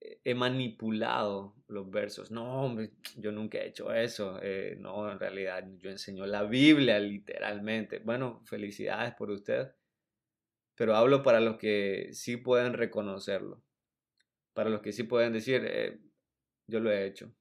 he 0.00 0.34
manipulado 0.34 1.54
los 1.68 1.90
versos. 1.90 2.30
No, 2.30 2.76
yo 3.16 3.32
nunca 3.32 3.58
he 3.58 3.68
hecho 3.68 3.92
eso. 3.92 4.38
Eh, 4.42 4.76
no, 4.78 5.10
en 5.10 5.18
realidad 5.18 5.64
yo 5.78 5.90
enseño 5.90 6.26
la 6.26 6.44
Biblia 6.44 6.98
literalmente. 6.98 7.98
Bueno, 7.98 8.42
felicidades 8.44 9.14
por 9.14 9.30
usted. 9.30 9.72
Pero 10.74 10.96
hablo 10.96 11.22
para 11.22 11.40
los 11.40 11.56
que 11.56 12.10
sí 12.12 12.36
pueden 12.36 12.72
reconocerlo. 12.72 13.62
Para 14.54 14.70
los 14.70 14.80
que 14.80 14.92
sí 14.92 15.04
pueden 15.04 15.32
decir, 15.32 15.62
eh, 15.66 15.98
yo 16.66 16.80
lo 16.80 16.90
he 16.90 17.06
hecho. 17.06 17.32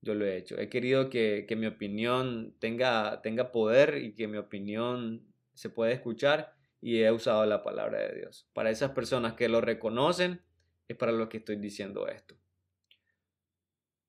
Yo 0.00 0.14
lo 0.14 0.26
he 0.26 0.36
hecho. 0.36 0.58
He 0.58 0.68
querido 0.68 1.10
que, 1.10 1.46
que 1.48 1.56
mi 1.56 1.66
opinión 1.66 2.54
tenga, 2.60 3.22
tenga 3.22 3.50
poder 3.50 3.98
y 3.98 4.14
que 4.14 4.28
mi 4.28 4.36
opinión 4.36 5.26
se 5.54 5.70
pueda 5.70 5.92
escuchar 5.92 6.53
y 6.84 7.02
he 7.02 7.10
usado 7.10 7.46
la 7.46 7.62
palabra 7.62 7.98
de 7.98 8.14
Dios. 8.14 8.46
Para 8.52 8.68
esas 8.68 8.90
personas 8.90 9.32
que 9.32 9.48
lo 9.48 9.62
reconocen, 9.62 10.42
es 10.86 10.94
para 10.98 11.12
lo 11.12 11.30
que 11.30 11.38
estoy 11.38 11.56
diciendo 11.56 12.08
esto. 12.08 12.36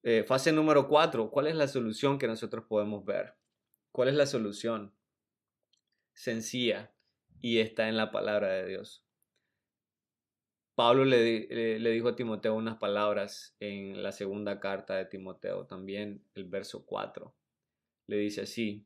Eh, 0.03 0.25
fase 0.27 0.51
número 0.51 0.89
cuatro, 0.89 1.31
¿cuál 1.31 1.47
es 1.47 1.55
la 1.55 1.69
solución 1.69 2.19
que 2.19 2.27
nosotros 2.27 2.65
podemos 2.65 3.05
ver? 3.05 3.35
¿Cuál 3.93 4.09
es 4.09 4.15
la 4.15 4.25
solución? 4.25 4.93
Sencilla 6.11 6.91
y 7.39 7.59
está 7.59 7.87
en 7.87 7.95
la 7.95 8.11
palabra 8.11 8.49
de 8.49 8.67
Dios. 8.67 9.05
Pablo 10.75 11.05
le, 11.05 11.79
le, 11.79 11.89
dijo 11.91 12.09
a 12.09 12.17
Timoteo 12.17 12.55
unas 12.55 12.75
palabras 12.75 13.55
en 13.61 14.03
la 14.03 14.11
segunda 14.11 14.59
carta 14.59 14.97
de 14.97 15.05
Timoteo, 15.05 15.65
también 15.65 16.25
el 16.35 16.43
verso 16.43 16.85
4. 16.85 17.33
Le 18.07 18.17
dice 18.17 18.41
así, 18.41 18.85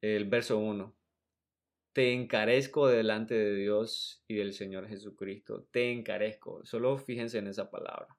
el 0.00 0.24
verso 0.24 0.58
1, 0.58 0.95
te 1.96 2.12
encarezco 2.12 2.88
delante 2.88 3.34
de 3.34 3.54
Dios 3.54 4.22
y 4.28 4.34
del 4.34 4.52
Señor 4.52 4.86
Jesucristo. 4.86 5.66
Te 5.70 5.92
encarezco. 5.92 6.62
Solo 6.66 6.98
fíjense 6.98 7.38
en 7.38 7.46
esa 7.46 7.70
palabra. 7.70 8.18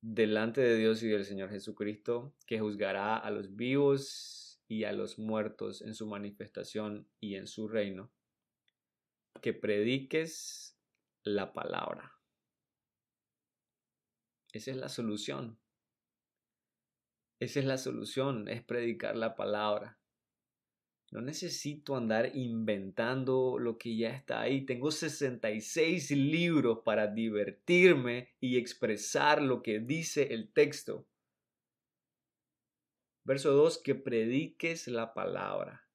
Delante 0.00 0.60
de 0.60 0.76
Dios 0.76 1.00
y 1.04 1.08
del 1.08 1.24
Señor 1.24 1.50
Jesucristo, 1.50 2.34
que 2.48 2.58
juzgará 2.58 3.16
a 3.16 3.30
los 3.30 3.54
vivos 3.54 4.60
y 4.66 4.82
a 4.82 4.92
los 4.92 5.20
muertos 5.20 5.82
en 5.82 5.94
su 5.94 6.08
manifestación 6.08 7.08
y 7.20 7.36
en 7.36 7.46
su 7.46 7.68
reino. 7.68 8.10
Que 9.40 9.52
prediques 9.52 10.76
la 11.22 11.52
palabra. 11.52 12.18
Esa 14.52 14.72
es 14.72 14.78
la 14.78 14.88
solución. 14.88 15.60
Esa 17.38 17.60
es 17.60 17.66
la 17.66 17.78
solución, 17.78 18.48
es 18.48 18.64
predicar 18.64 19.14
la 19.14 19.36
palabra. 19.36 19.96
No 21.14 21.20
necesito 21.20 21.94
andar 21.94 22.32
inventando 22.34 23.56
lo 23.60 23.78
que 23.78 23.96
ya 23.96 24.10
está 24.10 24.40
ahí. 24.40 24.66
Tengo 24.66 24.90
66 24.90 26.10
libros 26.10 26.80
para 26.84 27.06
divertirme 27.06 28.34
y 28.40 28.58
expresar 28.58 29.40
lo 29.40 29.62
que 29.62 29.78
dice 29.78 30.34
el 30.34 30.52
texto. 30.52 31.06
Verso 33.22 33.52
2, 33.52 33.78
que 33.84 33.94
prediques 33.94 34.88
la 34.88 35.14
palabra, 35.14 35.86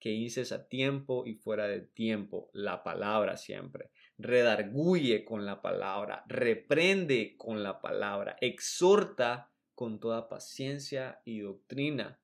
que 0.00 0.12
hices 0.12 0.52
a 0.52 0.66
tiempo 0.68 1.26
y 1.26 1.34
fuera 1.34 1.68
de 1.68 1.82
tiempo 1.82 2.48
la 2.54 2.82
palabra 2.82 3.36
siempre. 3.36 3.90
Redarguye 4.16 5.26
con 5.26 5.44
la 5.44 5.60
palabra, 5.60 6.24
reprende 6.28 7.36
con 7.36 7.62
la 7.62 7.82
palabra, 7.82 8.38
exhorta 8.40 9.52
con 9.74 10.00
toda 10.00 10.30
paciencia 10.30 11.20
y 11.26 11.40
doctrina. 11.40 12.18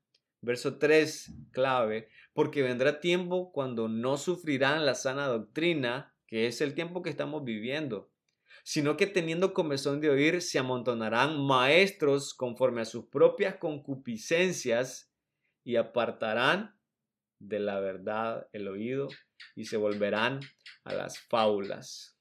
Verso 0.44 0.76
3, 0.76 1.32
clave, 1.52 2.08
porque 2.32 2.62
vendrá 2.62 3.00
tiempo 3.00 3.52
cuando 3.52 3.88
no 3.88 4.16
sufrirán 4.16 4.86
la 4.86 4.94
sana 4.94 5.26
doctrina, 5.26 6.14
que 6.26 6.46
es 6.46 6.60
el 6.60 6.74
tiempo 6.74 7.02
que 7.02 7.10
estamos 7.10 7.44
viviendo, 7.44 8.10
sino 8.64 8.96
que 8.96 9.06
teniendo 9.06 9.52
comezón 9.52 10.00
de 10.00 10.10
oír, 10.10 10.40
se 10.40 10.58
amontonarán 10.58 11.44
maestros 11.44 12.34
conforme 12.34 12.82
a 12.82 12.86
sus 12.86 13.06
propias 13.06 13.56
concupiscencias 13.56 15.12
y 15.64 15.76
apartarán 15.76 16.78
de 17.38 17.58
la 17.58 17.80
verdad 17.80 18.48
el 18.52 18.68
oído 18.68 19.08
y 19.54 19.64
se 19.64 19.76
volverán 19.76 20.40
a 20.84 20.94
las 20.94 21.18
fábulas. 21.18 22.16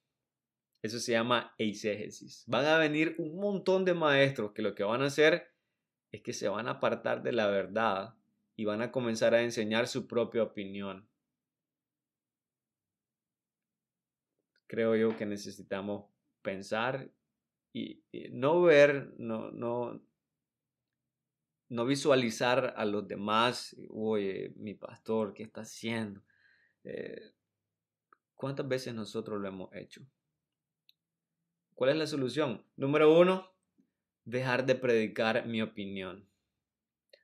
Eso 0.81 0.99
se 0.99 1.11
llama 1.11 1.53
eisegesis. 1.59 2.43
Van 2.47 2.65
a 2.65 2.77
venir 2.79 3.15
un 3.19 3.39
montón 3.39 3.85
de 3.85 3.93
maestros 3.93 4.51
que 4.53 4.63
lo 4.63 4.73
que 4.73 4.83
van 4.83 5.03
a 5.03 5.05
hacer 5.05 5.53
es 6.11 6.21
que 6.21 6.33
se 6.33 6.49
van 6.49 6.67
a 6.67 6.71
apartar 6.71 7.21
de 7.21 7.31
la 7.31 7.47
verdad 7.47 8.15
y 8.55 8.65
van 8.65 8.81
a 8.81 8.91
comenzar 8.91 9.33
a 9.33 9.41
enseñar 9.41 9.87
su 9.87 10.07
propia 10.07 10.43
opinión. 10.43 11.07
Creo 14.67 14.95
yo 14.95 15.17
que 15.17 15.25
necesitamos 15.25 16.05
pensar 16.41 17.11
y, 17.73 18.03
no 18.31 18.61
ver, 18.61 19.13
no, 19.17 19.51
no, 19.51 20.01
no 21.69 21.85
visualizar 21.85 22.73
a 22.75 22.85
los 22.85 23.07
demás, 23.07 23.75
oye, 23.89 24.53
mi 24.57 24.73
pastor, 24.73 25.33
¿qué 25.33 25.43
está 25.43 25.61
haciendo? 25.61 26.21
Eh, 26.83 27.33
¿Cuántas 28.35 28.67
veces 28.67 28.93
nosotros 28.93 29.39
lo 29.39 29.47
hemos 29.47 29.73
hecho? 29.73 30.01
¿Cuál 31.75 31.91
es 31.91 31.97
la 31.97 32.07
solución? 32.07 32.65
Número 32.75 33.17
uno, 33.17 33.51
dejar 34.25 34.65
de 34.65 34.75
predicar 34.75 35.45
mi 35.47 35.61
opinión. 35.61 36.27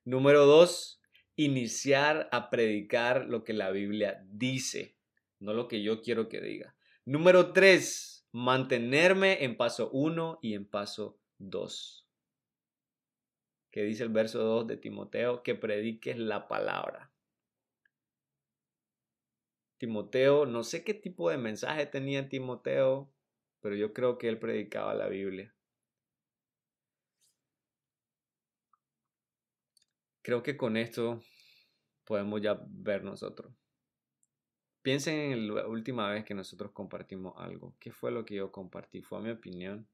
Número 0.05 0.45
dos, 0.45 0.96
iniciar 1.37 2.27
a 2.31 2.49
predicar 2.49 3.25
lo 3.27 3.43
que 3.43 3.53
la 3.53 3.69
Biblia 3.69 4.25
dice, 4.27 4.97
no 5.39 5.53
lo 5.53 5.67
que 5.67 5.81
yo 5.83 6.01
quiero 6.01 6.27
que 6.27 6.41
diga. 6.41 6.75
Número 7.05 7.53
tres, 7.53 8.27
mantenerme 8.33 9.43
en 9.45 9.55
paso 9.55 9.89
uno 9.91 10.39
y 10.41 10.55
en 10.55 10.65
paso 10.65 11.21
dos. 11.37 12.05
Que 13.71 13.83
dice 13.83 14.03
el 14.03 14.09
verso 14.09 14.39
2 14.39 14.67
de 14.67 14.77
Timoteo, 14.77 15.43
que 15.43 15.53
prediques 15.53 16.17
la 16.17 16.47
palabra. 16.47 17.11
Timoteo, 19.77 20.47
no 20.47 20.63
sé 20.63 20.83
qué 20.83 20.95
tipo 20.95 21.29
de 21.29 21.37
mensaje 21.37 21.85
tenía 21.85 22.27
Timoteo, 22.27 23.13
pero 23.61 23.75
yo 23.75 23.93
creo 23.93 24.17
que 24.17 24.27
él 24.27 24.39
predicaba 24.39 24.95
la 24.95 25.07
Biblia. 25.07 25.53
Creo 30.27 30.43
que 30.43 30.57
con 30.57 30.75
esto 30.75 31.23
podemos 32.03 32.41
ya 32.41 32.59
ver 32.67 33.01
nosotros. 33.01 33.49
Piensen 34.81 35.31
en 35.31 35.55
la 35.55 35.65
última 35.65 36.11
vez 36.11 36.25
que 36.25 36.33
nosotros 36.33 36.73
compartimos 36.73 37.33
algo. 37.37 37.77
¿Qué 37.79 37.93
fue 37.93 38.11
lo 38.11 38.25
que 38.25 38.35
yo 38.35 38.51
compartí? 38.51 39.01
Fue 39.01 39.21
mi 39.21 39.29
opinión. 39.29 39.87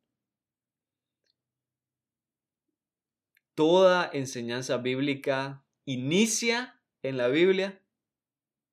Toda 3.54 4.10
enseñanza 4.12 4.78
bíblica 4.78 5.64
inicia 5.86 6.82
en 7.04 7.18
la 7.18 7.28
Biblia, 7.28 7.80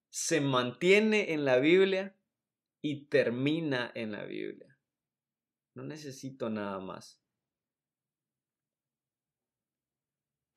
se 0.09 0.41
mantiene 0.41 1.35
en 1.35 1.45
la 1.45 1.59
Biblia 1.59 2.17
y 2.81 3.05
termina 3.05 3.93
en 3.95 4.13
la 4.13 4.25
Biblia. 4.25 4.79
No 5.75 5.83
necesito 5.83 6.49
nada 6.49 6.81
más. 6.81 7.20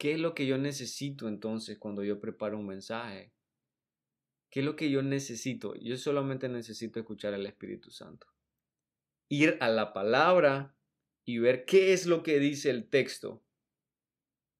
¿Qué 0.04 0.12
es 0.12 0.20
lo 0.20 0.36
que 0.36 0.46
yo 0.46 0.58
necesito 0.58 1.30
entonces 1.30 1.78
cuando 1.78 2.04
yo 2.04 2.20
preparo 2.20 2.60
un 2.60 2.68
mensaje? 2.68 3.32
¿Qué 4.50 4.60
es 4.60 4.66
lo 4.66 4.76
que 4.76 4.92
yo 4.92 5.02
necesito? 5.02 5.76
Yo 5.76 5.96
solamente 5.96 6.50
necesito 6.50 7.00
escuchar 7.00 7.34
al 7.34 7.46
Espíritu 7.46 7.90
Santo. 7.90 8.28
Ir 9.30 9.58
a 9.62 9.70
la 9.70 9.94
palabra 9.94 10.76
y 11.24 11.38
ver 11.38 11.64
qué 11.64 11.94
es 11.94 12.06
lo 12.06 12.22
que 12.22 12.40
dice 12.40 12.70
el 12.70 12.90
texto. 12.90 13.46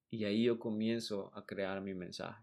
Y 0.08 0.24
ahí 0.24 0.44
yo 0.44 0.58
comienzo 0.58 1.30
a 1.34 1.44
crear 1.44 1.82
mi 1.82 1.92
mensaje. 1.92 2.42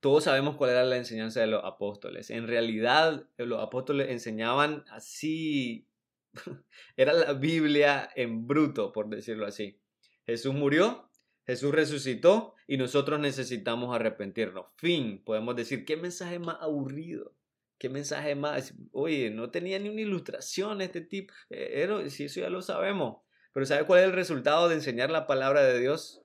Todos 0.00 0.24
sabemos 0.24 0.56
cuál 0.56 0.70
era 0.70 0.82
la 0.82 0.96
enseñanza 0.96 1.40
de 1.40 1.46
los 1.46 1.64
apóstoles. 1.64 2.30
En 2.30 2.48
realidad, 2.48 3.28
los 3.36 3.62
apóstoles 3.62 4.10
enseñaban 4.10 4.84
así. 4.90 5.86
era 6.96 7.12
la 7.12 7.34
Biblia 7.34 8.10
en 8.16 8.48
bruto, 8.48 8.90
por 8.90 9.08
decirlo 9.08 9.46
así. 9.46 9.78
Jesús 10.26 10.52
murió, 10.52 11.11
Jesús 11.46 11.72
resucitó 11.72 12.54
y 12.66 12.76
nosotros 12.76 13.18
necesitamos 13.18 13.94
arrepentirnos. 13.94 14.66
Fin, 14.76 15.22
podemos 15.24 15.56
decir, 15.56 15.84
¿qué 15.84 15.96
mensaje 15.96 16.38
más 16.38 16.56
aburrido? 16.60 17.34
¿Qué 17.78 17.88
mensaje 17.88 18.36
más? 18.36 18.74
Oye, 18.92 19.30
no 19.30 19.50
tenía 19.50 19.78
ni 19.78 19.88
una 19.88 20.02
ilustración 20.02 20.80
este 20.80 21.00
tipo. 21.00 21.34
Eh, 21.50 22.06
si 22.10 22.24
eso 22.24 22.40
ya 22.40 22.48
lo 22.48 22.62
sabemos. 22.62 23.22
Pero 23.52 23.66
¿sabe 23.66 23.86
cuál 23.86 24.00
es 24.00 24.06
el 24.06 24.12
resultado 24.12 24.68
de 24.68 24.76
enseñar 24.76 25.10
la 25.10 25.26
palabra 25.26 25.62
de 25.62 25.80
Dios? 25.80 26.22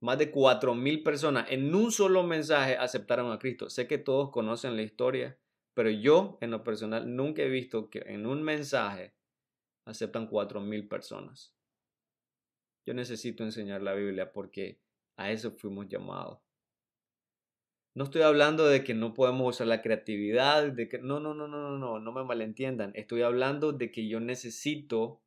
Más 0.00 0.18
de 0.18 0.30
cuatro 0.30 0.74
mil 0.74 1.02
personas 1.02 1.46
en 1.50 1.74
un 1.74 1.92
solo 1.92 2.22
mensaje 2.22 2.76
aceptaron 2.76 3.30
a 3.32 3.38
Cristo. 3.38 3.70
Sé 3.70 3.86
que 3.86 3.98
todos 3.98 4.30
conocen 4.30 4.76
la 4.76 4.82
historia, 4.82 5.38
pero 5.74 5.90
yo 5.90 6.38
en 6.40 6.50
lo 6.50 6.64
personal 6.64 7.14
nunca 7.14 7.42
he 7.42 7.48
visto 7.48 7.90
que 7.90 8.02
en 8.06 8.26
un 8.26 8.42
mensaje 8.42 9.14
aceptan 9.84 10.26
cuatro 10.26 10.60
mil 10.60 10.88
personas. 10.88 11.55
Yo 12.86 12.94
necesito 12.94 13.42
enseñar 13.42 13.82
la 13.82 13.94
Biblia 13.94 14.32
porque 14.32 14.78
a 15.16 15.32
eso 15.32 15.50
fuimos 15.50 15.88
llamados. 15.88 16.38
No 17.94 18.04
estoy 18.04 18.22
hablando 18.22 18.66
de 18.66 18.84
que 18.84 18.94
no 18.94 19.12
podemos 19.12 19.54
usar 19.54 19.66
la 19.66 19.82
creatividad, 19.82 20.70
de 20.70 20.88
que 20.88 20.98
no, 20.98 21.18
no, 21.18 21.34
no, 21.34 21.48
no, 21.48 21.70
no, 21.70 21.78
no, 21.78 21.98
no 21.98 22.12
me 22.12 22.24
malentiendan. 22.24 22.92
Estoy 22.94 23.22
hablando 23.22 23.72
de 23.72 23.90
que 23.90 24.06
yo 24.06 24.20
necesito 24.20 25.22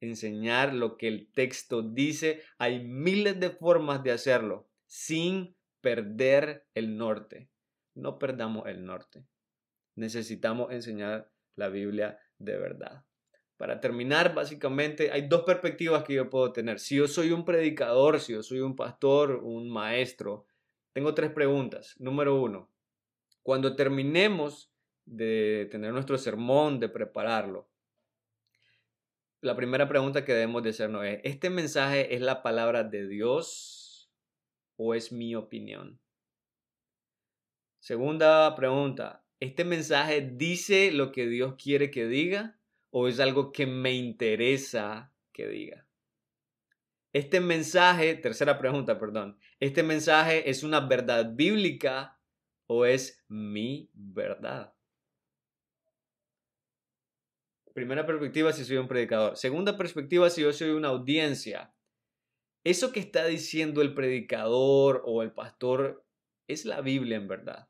enseñar 0.00 0.74
lo 0.74 0.96
que 0.96 1.08
el 1.08 1.30
texto 1.32 1.82
dice. 1.82 2.40
Hay 2.56 2.84
miles 2.84 3.38
de 3.38 3.50
formas 3.50 4.02
de 4.02 4.12
hacerlo 4.12 4.68
sin 4.86 5.56
perder 5.80 6.66
el 6.74 6.96
norte. 6.96 7.50
No 7.94 8.18
perdamos 8.18 8.66
el 8.66 8.86
norte. 8.86 9.26
Necesitamos 9.96 10.72
enseñar 10.72 11.30
la 11.56 11.68
Biblia 11.68 12.18
de 12.38 12.56
verdad. 12.56 13.04
Para 13.56 13.80
terminar, 13.80 14.34
básicamente 14.34 15.12
hay 15.12 15.28
dos 15.28 15.42
perspectivas 15.42 16.02
que 16.02 16.14
yo 16.14 16.28
puedo 16.28 16.52
tener. 16.52 16.80
Si 16.80 16.96
yo 16.96 17.06
soy 17.06 17.30
un 17.30 17.44
predicador, 17.44 18.18
si 18.18 18.32
yo 18.32 18.42
soy 18.42 18.60
un 18.60 18.74
pastor, 18.74 19.36
un 19.42 19.70
maestro, 19.70 20.46
tengo 20.92 21.14
tres 21.14 21.30
preguntas. 21.30 21.94
Número 21.98 22.40
uno, 22.40 22.70
cuando 23.42 23.76
terminemos 23.76 24.72
de 25.04 25.68
tener 25.70 25.92
nuestro 25.92 26.18
sermón, 26.18 26.80
de 26.80 26.88
prepararlo, 26.88 27.68
la 29.40 29.54
primera 29.54 29.88
pregunta 29.88 30.24
que 30.24 30.32
debemos 30.32 30.62
de 30.62 30.70
hacernos 30.70 31.04
es, 31.04 31.20
¿este 31.22 31.50
mensaje 31.50 32.14
es 32.14 32.22
la 32.22 32.42
palabra 32.42 32.82
de 32.82 33.06
Dios 33.06 34.10
o 34.76 34.94
es 34.94 35.12
mi 35.12 35.34
opinión? 35.34 36.00
Segunda 37.78 38.54
pregunta, 38.56 39.24
¿este 39.40 39.64
mensaje 39.64 40.22
dice 40.22 40.90
lo 40.90 41.12
que 41.12 41.26
Dios 41.26 41.56
quiere 41.62 41.90
que 41.90 42.06
diga 42.06 42.58
o 42.96 43.08
es 43.08 43.18
algo 43.18 43.50
que 43.50 43.66
me 43.66 43.92
interesa 43.92 45.12
que 45.32 45.48
diga? 45.48 45.84
Este 47.12 47.40
mensaje, 47.40 48.14
tercera 48.14 48.56
pregunta, 48.56 49.00
perdón, 49.00 49.36
¿este 49.58 49.82
mensaje 49.82 50.48
es 50.48 50.62
una 50.62 50.78
verdad 50.78 51.32
bíblica 51.34 52.20
o 52.68 52.84
es 52.84 53.24
mi 53.26 53.90
verdad? 53.94 54.74
Primera 57.72 58.06
perspectiva 58.06 58.52
si 58.52 58.64
soy 58.64 58.76
un 58.76 58.86
predicador. 58.86 59.36
Segunda 59.36 59.76
perspectiva 59.76 60.30
si 60.30 60.42
yo 60.42 60.52
soy 60.52 60.70
una 60.70 60.88
audiencia. 60.88 61.74
Eso 62.62 62.92
que 62.92 63.00
está 63.00 63.26
diciendo 63.26 63.82
el 63.82 63.92
predicador 63.92 65.02
o 65.04 65.24
el 65.24 65.32
pastor 65.32 66.06
es 66.46 66.64
la 66.64 66.80
Biblia 66.80 67.16
en 67.16 67.26
verdad. 67.26 67.68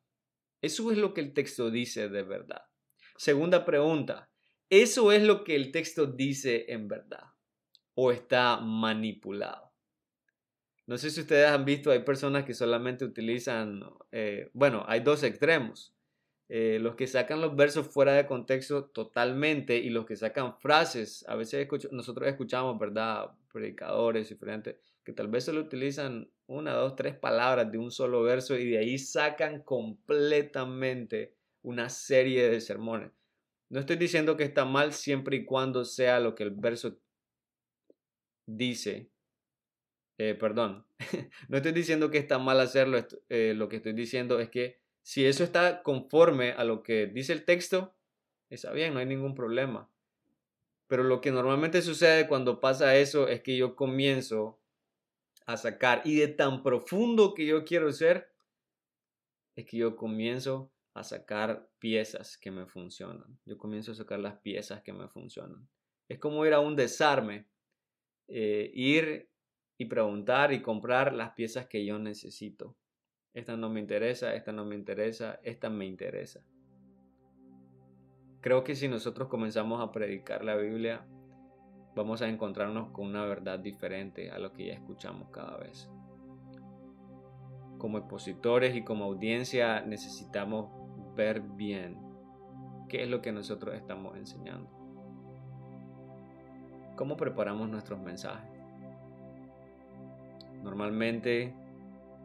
Eso 0.60 0.92
es 0.92 0.98
lo 0.98 1.14
que 1.14 1.22
el 1.22 1.32
texto 1.32 1.70
dice 1.70 2.10
de 2.10 2.22
verdad. 2.24 2.66
Segunda 3.16 3.64
pregunta. 3.64 4.30
Eso 4.76 5.12
es 5.12 5.22
lo 5.22 5.44
que 5.44 5.54
el 5.54 5.70
texto 5.70 6.04
dice 6.04 6.64
en 6.66 6.88
verdad 6.88 7.28
o 7.94 8.10
está 8.10 8.56
manipulado. 8.56 9.70
No 10.88 10.98
sé 10.98 11.10
si 11.10 11.20
ustedes 11.20 11.46
han 11.46 11.64
visto, 11.64 11.92
hay 11.92 12.00
personas 12.00 12.44
que 12.44 12.54
solamente 12.54 13.04
utilizan, 13.04 13.84
eh, 14.10 14.50
bueno, 14.52 14.84
hay 14.88 14.98
dos 14.98 15.22
extremos. 15.22 15.94
Eh, 16.48 16.78
los 16.80 16.96
que 16.96 17.06
sacan 17.06 17.40
los 17.40 17.54
versos 17.54 17.86
fuera 17.86 18.14
de 18.14 18.26
contexto 18.26 18.86
totalmente 18.86 19.76
y 19.76 19.90
los 19.90 20.06
que 20.06 20.16
sacan 20.16 20.58
frases. 20.58 21.24
A 21.28 21.36
veces 21.36 21.68
nosotros 21.92 22.28
escuchamos, 22.28 22.76
¿verdad? 22.76 23.30
Predicadores 23.52 24.28
diferentes 24.28 24.74
que 25.04 25.12
tal 25.12 25.28
vez 25.28 25.44
solo 25.44 25.60
utilizan 25.60 26.28
una, 26.48 26.72
dos, 26.72 26.96
tres 26.96 27.14
palabras 27.14 27.70
de 27.70 27.78
un 27.78 27.92
solo 27.92 28.24
verso 28.24 28.58
y 28.58 28.70
de 28.70 28.78
ahí 28.78 28.98
sacan 28.98 29.62
completamente 29.62 31.36
una 31.62 31.88
serie 31.88 32.48
de 32.50 32.60
sermones. 32.60 33.12
No 33.70 33.80
estoy 33.80 33.96
diciendo 33.96 34.36
que 34.36 34.44
está 34.44 34.64
mal 34.64 34.92
siempre 34.92 35.36
y 35.36 35.44
cuando 35.44 35.84
sea 35.84 36.20
lo 36.20 36.34
que 36.34 36.44
el 36.44 36.50
verso 36.50 36.98
dice, 38.46 39.10
eh, 40.18 40.34
perdón, 40.34 40.86
no 41.48 41.56
estoy 41.56 41.72
diciendo 41.72 42.10
que 42.10 42.18
está 42.18 42.38
mal 42.38 42.60
hacerlo, 42.60 42.98
eh, 43.28 43.54
lo 43.56 43.68
que 43.68 43.76
estoy 43.76 43.94
diciendo 43.94 44.38
es 44.38 44.50
que 44.50 44.80
si 45.02 45.26
eso 45.26 45.44
está 45.44 45.82
conforme 45.82 46.52
a 46.52 46.64
lo 46.64 46.82
que 46.82 47.06
dice 47.06 47.32
el 47.32 47.44
texto, 47.44 47.94
está 48.48 48.72
bien, 48.72 48.94
no 48.94 49.00
hay 49.00 49.06
ningún 49.06 49.34
problema. 49.34 49.90
Pero 50.86 51.02
lo 51.02 51.20
que 51.20 51.30
normalmente 51.30 51.82
sucede 51.82 52.28
cuando 52.28 52.60
pasa 52.60 52.96
eso 52.96 53.28
es 53.28 53.42
que 53.42 53.56
yo 53.56 53.74
comienzo 53.74 54.60
a 55.46 55.56
sacar, 55.56 56.02
y 56.04 56.16
de 56.16 56.28
tan 56.28 56.62
profundo 56.62 57.34
que 57.34 57.44
yo 57.44 57.64
quiero 57.64 57.92
ser, 57.92 58.32
es 59.56 59.66
que 59.66 59.76
yo 59.76 59.96
comienzo 59.96 60.72
a 60.94 61.02
sacar 61.02 61.68
piezas 61.78 62.38
que 62.38 62.50
me 62.50 62.66
funcionan. 62.66 63.38
Yo 63.44 63.58
comienzo 63.58 63.92
a 63.92 63.96
sacar 63.96 64.20
las 64.20 64.38
piezas 64.38 64.82
que 64.82 64.92
me 64.92 65.08
funcionan. 65.08 65.68
Es 66.08 66.18
como 66.18 66.46
ir 66.46 66.54
a 66.54 66.60
un 66.60 66.76
desarme 66.76 67.46
eh, 68.26 68.70
ir 68.72 69.28
y 69.76 69.86
preguntar 69.86 70.52
y 70.52 70.62
comprar 70.62 71.12
las 71.12 71.32
piezas 71.32 71.66
que 71.66 71.84
yo 71.84 71.98
necesito. 71.98 72.76
Esta 73.34 73.56
no 73.56 73.68
me 73.68 73.80
interesa, 73.80 74.34
esta 74.34 74.52
no 74.52 74.64
me 74.64 74.76
interesa, 74.76 75.40
esta 75.42 75.68
me 75.68 75.84
interesa. 75.84 76.44
Creo 78.40 78.62
que 78.62 78.76
si 78.76 78.88
nosotros 78.88 79.28
comenzamos 79.28 79.80
a 79.80 79.90
predicar 79.90 80.44
la 80.44 80.56
Biblia, 80.56 81.06
vamos 81.94 82.22
a 82.22 82.28
encontrarnos 82.28 82.90
con 82.90 83.06
una 83.06 83.24
verdad 83.24 83.58
diferente 83.58 84.30
a 84.30 84.38
lo 84.38 84.52
que 84.52 84.66
ya 84.66 84.74
escuchamos 84.74 85.30
cada 85.30 85.56
vez. 85.56 85.90
Como 87.78 87.98
expositores 87.98 88.76
y 88.76 88.84
como 88.84 89.04
audiencia 89.04 89.80
necesitamos 89.82 90.83
ver 91.14 91.40
bien 91.40 91.96
qué 92.88 93.02
es 93.02 93.08
lo 93.08 93.22
que 93.22 93.32
nosotros 93.32 93.74
estamos 93.74 94.16
enseñando. 94.16 94.68
¿Cómo 96.96 97.16
preparamos 97.16 97.68
nuestros 97.68 98.00
mensajes? 98.00 98.50
Normalmente 100.62 101.52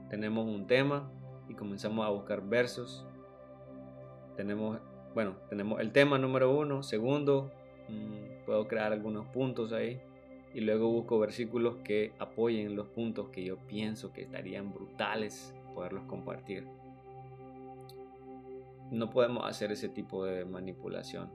tenemos 0.09 0.45
un 0.45 0.67
tema 0.67 1.09
y 1.49 1.55
comenzamos 1.55 2.05
a 2.05 2.09
buscar 2.09 2.47
versos. 2.47 3.05
Tenemos, 4.37 4.79
bueno, 5.13 5.35
tenemos 5.49 5.81
el 5.81 5.91
tema 5.91 6.17
número 6.17 6.55
uno. 6.55 6.83
Segundo, 6.83 7.51
mm, 7.87 8.45
puedo 8.45 8.67
crear 8.67 8.93
algunos 8.93 9.25
puntos 9.27 9.73
ahí. 9.73 9.99
Y 10.53 10.61
luego 10.61 10.89
busco 10.89 11.19
versículos 11.19 11.77
que 11.83 12.13
apoyen 12.17 12.75
los 12.75 12.87
puntos 12.87 13.29
que 13.29 13.43
yo 13.43 13.57
pienso 13.67 14.13
que 14.13 14.21
estarían 14.21 14.73
brutales 14.73 15.53
poderlos 15.75 16.03
compartir. 16.05 16.65
No 18.91 19.09
podemos 19.09 19.47
hacer 19.47 19.71
ese 19.71 19.89
tipo 19.89 20.25
de 20.25 20.45
manipulación 20.45 21.29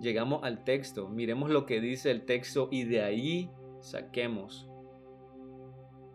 llegamos 0.00 0.42
al 0.42 0.64
texto, 0.64 1.08
miremos 1.08 1.50
lo 1.50 1.66
que 1.66 1.80
dice 1.80 2.10
el 2.10 2.24
texto 2.24 2.68
y 2.70 2.84
de 2.84 3.02
ahí 3.02 3.50
saquemos 3.80 4.68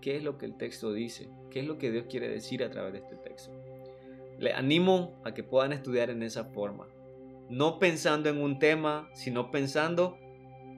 qué 0.01 0.17
es 0.17 0.23
lo 0.23 0.37
que 0.37 0.45
el 0.45 0.55
texto 0.55 0.93
dice, 0.93 1.29
qué 1.49 1.59
es 1.59 1.67
lo 1.67 1.77
que 1.77 1.91
Dios 1.91 2.05
quiere 2.09 2.29
decir 2.29 2.63
a 2.63 2.69
través 2.69 2.93
de 2.93 2.99
este 2.99 3.15
texto. 3.17 3.51
Le 4.37 4.53
animo 4.53 5.19
a 5.25 5.33
que 5.33 5.43
puedan 5.43 5.73
estudiar 5.73 6.09
en 6.09 6.23
esa 6.23 6.45
forma, 6.45 6.87
no 7.49 7.79
pensando 7.79 8.29
en 8.29 8.41
un 8.41 8.59
tema, 8.59 9.09
sino 9.13 9.51
pensando 9.51 10.17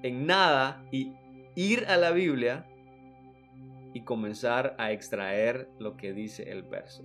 en 0.03 0.25
nada 0.25 0.83
y 0.91 1.13
ir 1.55 1.85
a 1.85 1.97
la 1.97 2.11
Biblia 2.11 2.67
y 3.93 4.03
comenzar 4.03 4.75
a 4.79 4.91
extraer 4.91 5.69
lo 5.77 5.97
que 5.97 6.13
dice 6.13 6.49
el 6.49 6.63
verso. 6.63 7.03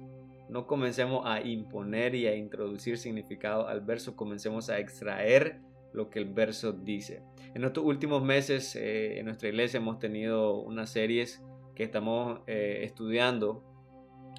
No 0.48 0.66
comencemos 0.66 1.22
a 1.26 1.40
imponer 1.40 2.14
y 2.14 2.26
a 2.26 2.36
introducir 2.36 2.98
significado 2.98 3.68
al 3.68 3.80
verso, 3.80 4.14
comencemos 4.14 4.70
a 4.70 4.78
extraer 4.78 5.60
lo 5.92 6.10
que 6.10 6.18
el 6.18 6.26
verso 6.26 6.72
dice. 6.72 7.22
En 7.54 7.64
estos 7.64 7.84
últimos 7.84 8.22
meses 8.22 8.76
eh, 8.76 9.18
en 9.18 9.24
nuestra 9.24 9.48
iglesia 9.48 9.78
hemos 9.78 9.98
tenido 9.98 10.60
unas 10.60 10.90
series 10.90 11.42
que 11.74 11.84
estamos 11.84 12.40
eh, 12.46 12.80
estudiando 12.82 13.62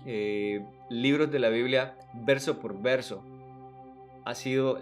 eh, 0.05 0.63
libros 0.89 1.31
de 1.31 1.39
la 1.39 1.49
Biblia 1.49 1.97
verso 2.13 2.59
por 2.59 2.81
verso. 2.81 3.23
Ha 4.23 4.35
sido, 4.35 4.79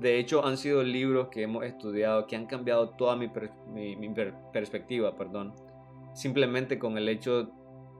de 0.00 0.18
hecho, 0.18 0.44
han 0.44 0.56
sido 0.56 0.82
libros 0.82 1.28
que 1.28 1.42
hemos 1.42 1.64
estudiado 1.64 2.26
que 2.26 2.36
han 2.36 2.46
cambiado 2.46 2.90
toda 2.90 3.14
mi, 3.16 3.28
perspectiva, 4.52 5.16
perdón. 5.16 5.54
Simplemente 6.14 6.78
con 6.78 6.96
el 6.96 7.08
hecho 7.08 7.50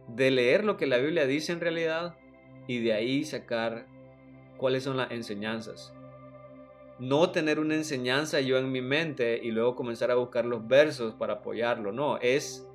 de 0.09 0.31
leer 0.31 0.65
lo 0.65 0.77
que 0.77 0.87
la 0.87 0.99
Biblia 0.99 1.27
dice 1.27 1.53
en 1.53 1.61
realidad 1.61 2.17
y 2.67 2.81
de 2.81 2.93
ahí 2.93 3.25
sacar 3.25 3.87
cuáles 4.57 4.85
son 4.85 4.97
las 4.97 5.11
enseñanzas 5.11 5.93
no 6.99 7.31
tener 7.31 7.59
una 7.59 7.75
enseñanza 7.75 8.41
yo 8.41 8.57
en 8.59 8.73
mi 8.73 8.81
mente 8.81 9.39
y 9.43 9.51
luego 9.51 9.77
comenzar 9.77 10.11
a 10.11 10.15
buscar 10.15 10.47
los 10.47 10.67
versos 10.67 11.15
para 11.15 11.35
apoyarlo. 11.35 11.93
No, 11.93 12.19
es 12.19 12.67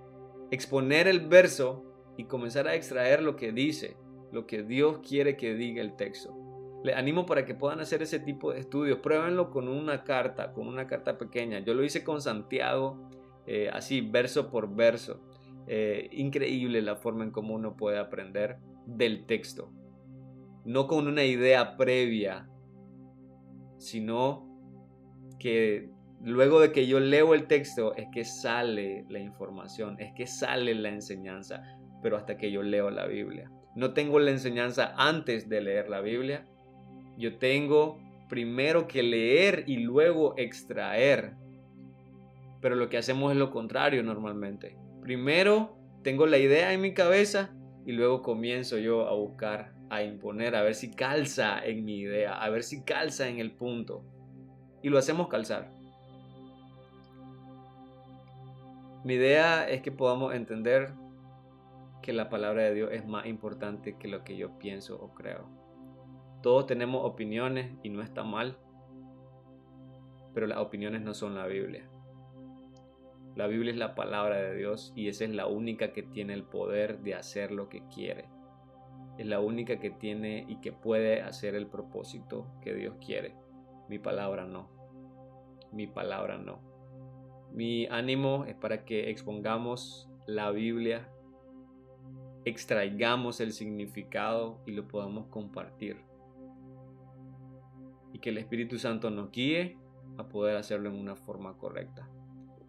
exponer 0.52 1.08
el 1.08 1.22
verso 1.22 1.84
y 2.18 2.26
comenzar 2.26 2.68
a 2.68 2.76
extraer 2.76 3.24
lo 3.24 3.36
que 3.36 3.52
dice, 3.52 3.98
lo 4.32 4.46
que 4.46 4.64
Dios 4.64 5.00
quiere 5.00 5.38
que 5.38 5.56
diga 5.56 5.82
el 5.82 5.96
texto. 5.96 6.38
Les 6.84 6.96
animo 6.96 7.26
para 7.26 7.46
que 7.46 7.56
puedan 7.56 7.80
hacer 7.80 8.02
ese 8.02 8.20
tipo 8.20 8.54
de 8.54 8.60
estudios. 8.60 9.00
Pruébenlo 9.00 9.50
con 9.50 9.68
una 9.68 10.04
carta, 10.04 10.52
con 10.52 10.68
una 10.68 10.88
carta 10.88 11.18
pequeña. 11.18 11.60
Yo 11.60 11.74
lo 11.74 11.84
hice 11.84 12.04
con 12.04 12.22
Santiago, 12.22 13.10
eh, 13.46 13.70
así, 13.72 14.02
verso 14.02 14.50
por 14.50 14.76
verso. 14.76 15.20
Eh, 15.68 16.10
increíble 16.12 16.82
la 16.82 16.96
forma 16.96 17.24
en 17.24 17.32
cómo 17.32 17.54
uno 17.54 17.76
puede 17.76 18.00
aprender 18.00 18.58
del 18.88 19.26
texto. 19.26 19.72
No 20.66 20.88
con 20.88 21.08
una 21.08 21.24
idea 21.24 21.78
previa, 21.78 22.48
sino 23.78 24.48
que 25.40 25.90
luego 26.24 26.60
de 26.60 26.72
que 26.72 26.86
yo 26.88 27.00
leo 27.00 27.34
el 27.34 27.48
texto 27.48 27.96
es 27.96 28.08
que 28.14 28.24
sale 28.26 29.06
la 29.10 29.20
información, 29.20 30.00
es 30.00 30.14
que 30.14 30.28
sale 30.28 30.76
la 30.76 30.90
enseñanza, 30.90 31.64
pero 32.04 32.18
hasta 32.18 32.38
que 32.38 32.52
yo 32.52 32.62
leo 32.62 32.92
la 32.92 33.08
Biblia. 33.08 33.50
No 33.76 33.94
tengo 33.94 34.20
la 34.20 34.32
enseñanza 34.32 34.94
antes 34.98 35.48
de 35.50 35.62
leer 35.62 35.90
la 35.90 36.02
Biblia. 36.02 36.46
Yo 37.18 37.38
tengo 37.38 38.00
primero 38.30 38.88
que 38.88 39.02
leer 39.02 39.64
y 39.68 39.78
luego 39.78 40.36
extraer. 40.38 41.34
Pero 42.62 42.76
lo 42.76 42.90
que 42.90 42.98
hacemos 42.98 43.32
es 43.32 43.38
lo 43.38 43.50
contrario 43.50 44.04
normalmente. 44.04 44.78
Primero 45.02 45.78
tengo 46.04 46.28
la 46.28 46.38
idea 46.38 46.74
en 46.74 46.82
mi 46.82 46.94
cabeza 46.94 47.54
y 47.86 47.94
luego 47.94 48.22
comienzo 48.22 48.78
yo 48.78 49.08
a 49.08 49.16
buscar, 49.16 49.74
a 49.92 50.04
imponer, 50.04 50.56
a 50.56 50.62
ver 50.62 50.74
si 50.74 50.90
calza 50.90 51.64
en 51.66 51.84
mi 51.84 52.00
idea, 52.00 52.42
a 52.42 52.50
ver 52.50 52.64
si 52.64 52.84
calza 52.84 53.28
en 53.28 53.40
el 53.40 53.52
punto. 53.52 54.06
Y 54.82 54.88
lo 54.88 54.98
hacemos 54.98 55.28
calzar. 55.28 55.70
Mi 59.04 59.16
idea 59.16 59.68
es 59.68 59.82
que 59.82 59.92
podamos 59.92 60.34
entender 60.34 60.94
que 62.02 62.14
la 62.14 62.30
palabra 62.30 62.64
de 62.64 62.74
Dios 62.74 62.90
es 62.94 63.06
más 63.06 63.26
importante 63.26 63.98
que 63.98 64.08
lo 64.08 64.24
que 64.24 64.38
yo 64.38 64.58
pienso 64.58 64.96
o 64.96 65.14
creo. 65.14 65.50
Todos 66.42 66.68
tenemos 66.68 67.04
opiniones 67.04 67.76
y 67.84 67.90
no 67.90 68.02
está 68.02 68.24
mal, 68.24 68.58
pero 70.34 70.48
las 70.48 70.60
opiniones 70.60 71.02
no 71.02 71.14
son 71.14 71.36
la 71.36 71.48
Biblia. 71.48 71.86
La 73.36 73.48
Biblia 73.48 73.74
es 73.74 73.78
la 73.78 73.94
palabra 73.94 74.38
de 74.38 74.56
Dios 74.56 74.94
y 74.96 75.10
esa 75.10 75.26
es 75.26 75.32
la 75.32 75.48
única 75.48 75.92
que 75.92 76.02
tiene 76.02 76.34
el 76.34 76.44
poder 76.44 77.00
de 77.00 77.16
hacer 77.16 77.52
lo 77.52 77.68
que 77.68 77.84
quiere. 77.94 78.30
Es 79.18 79.26
la 79.26 79.40
única 79.40 79.80
que 79.80 79.92
tiene 79.92 80.46
y 80.48 80.62
que 80.62 80.72
puede 80.72 81.22
hacer 81.22 81.56
el 81.56 81.68
propósito 81.68 82.48
que 82.62 82.74
Dios 82.74 82.96
quiere. 83.06 83.36
Mi 83.90 84.00
palabra 84.00 84.46
no. 84.46 84.70
Mi 85.72 85.88
palabra 85.88 86.38
no. 86.38 86.60
Mi 87.54 87.86
ánimo 87.88 88.46
es 88.46 88.56
para 88.56 88.86
que 88.86 89.10
expongamos 89.10 90.10
la 90.26 90.52
Biblia, 90.52 91.10
extraigamos 92.46 93.42
el 93.42 93.52
significado 93.52 94.62
y 94.66 94.72
lo 94.72 94.88
podamos 94.88 95.28
compartir. 95.28 95.98
Y 98.14 98.20
que 98.20 98.30
el 98.30 98.38
Espíritu 98.38 98.78
Santo 98.78 99.10
nos 99.10 99.32
guíe 99.32 99.78
a 100.18 100.28
poder 100.28 100.56
hacerlo 100.56 100.90
en 100.90 100.96
una 100.96 101.16
forma 101.16 101.58
correcta. 101.58 102.10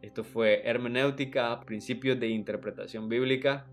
Esto 0.00 0.24
fue 0.24 0.68
Hermenéutica, 0.68 1.60
principios 1.60 2.18
de 2.18 2.28
interpretación 2.28 3.08
bíblica 3.08 3.66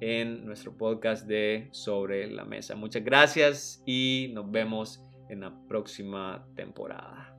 en 0.00 0.44
nuestro 0.44 0.76
podcast 0.76 1.26
de 1.26 1.68
Sobre 1.72 2.30
la 2.30 2.44
Mesa. 2.44 2.74
Muchas 2.74 3.04
gracias 3.04 3.82
y 3.86 4.30
nos 4.34 4.50
vemos 4.50 5.02
en 5.28 5.40
la 5.40 5.52
próxima 5.68 6.46
temporada. 6.54 7.35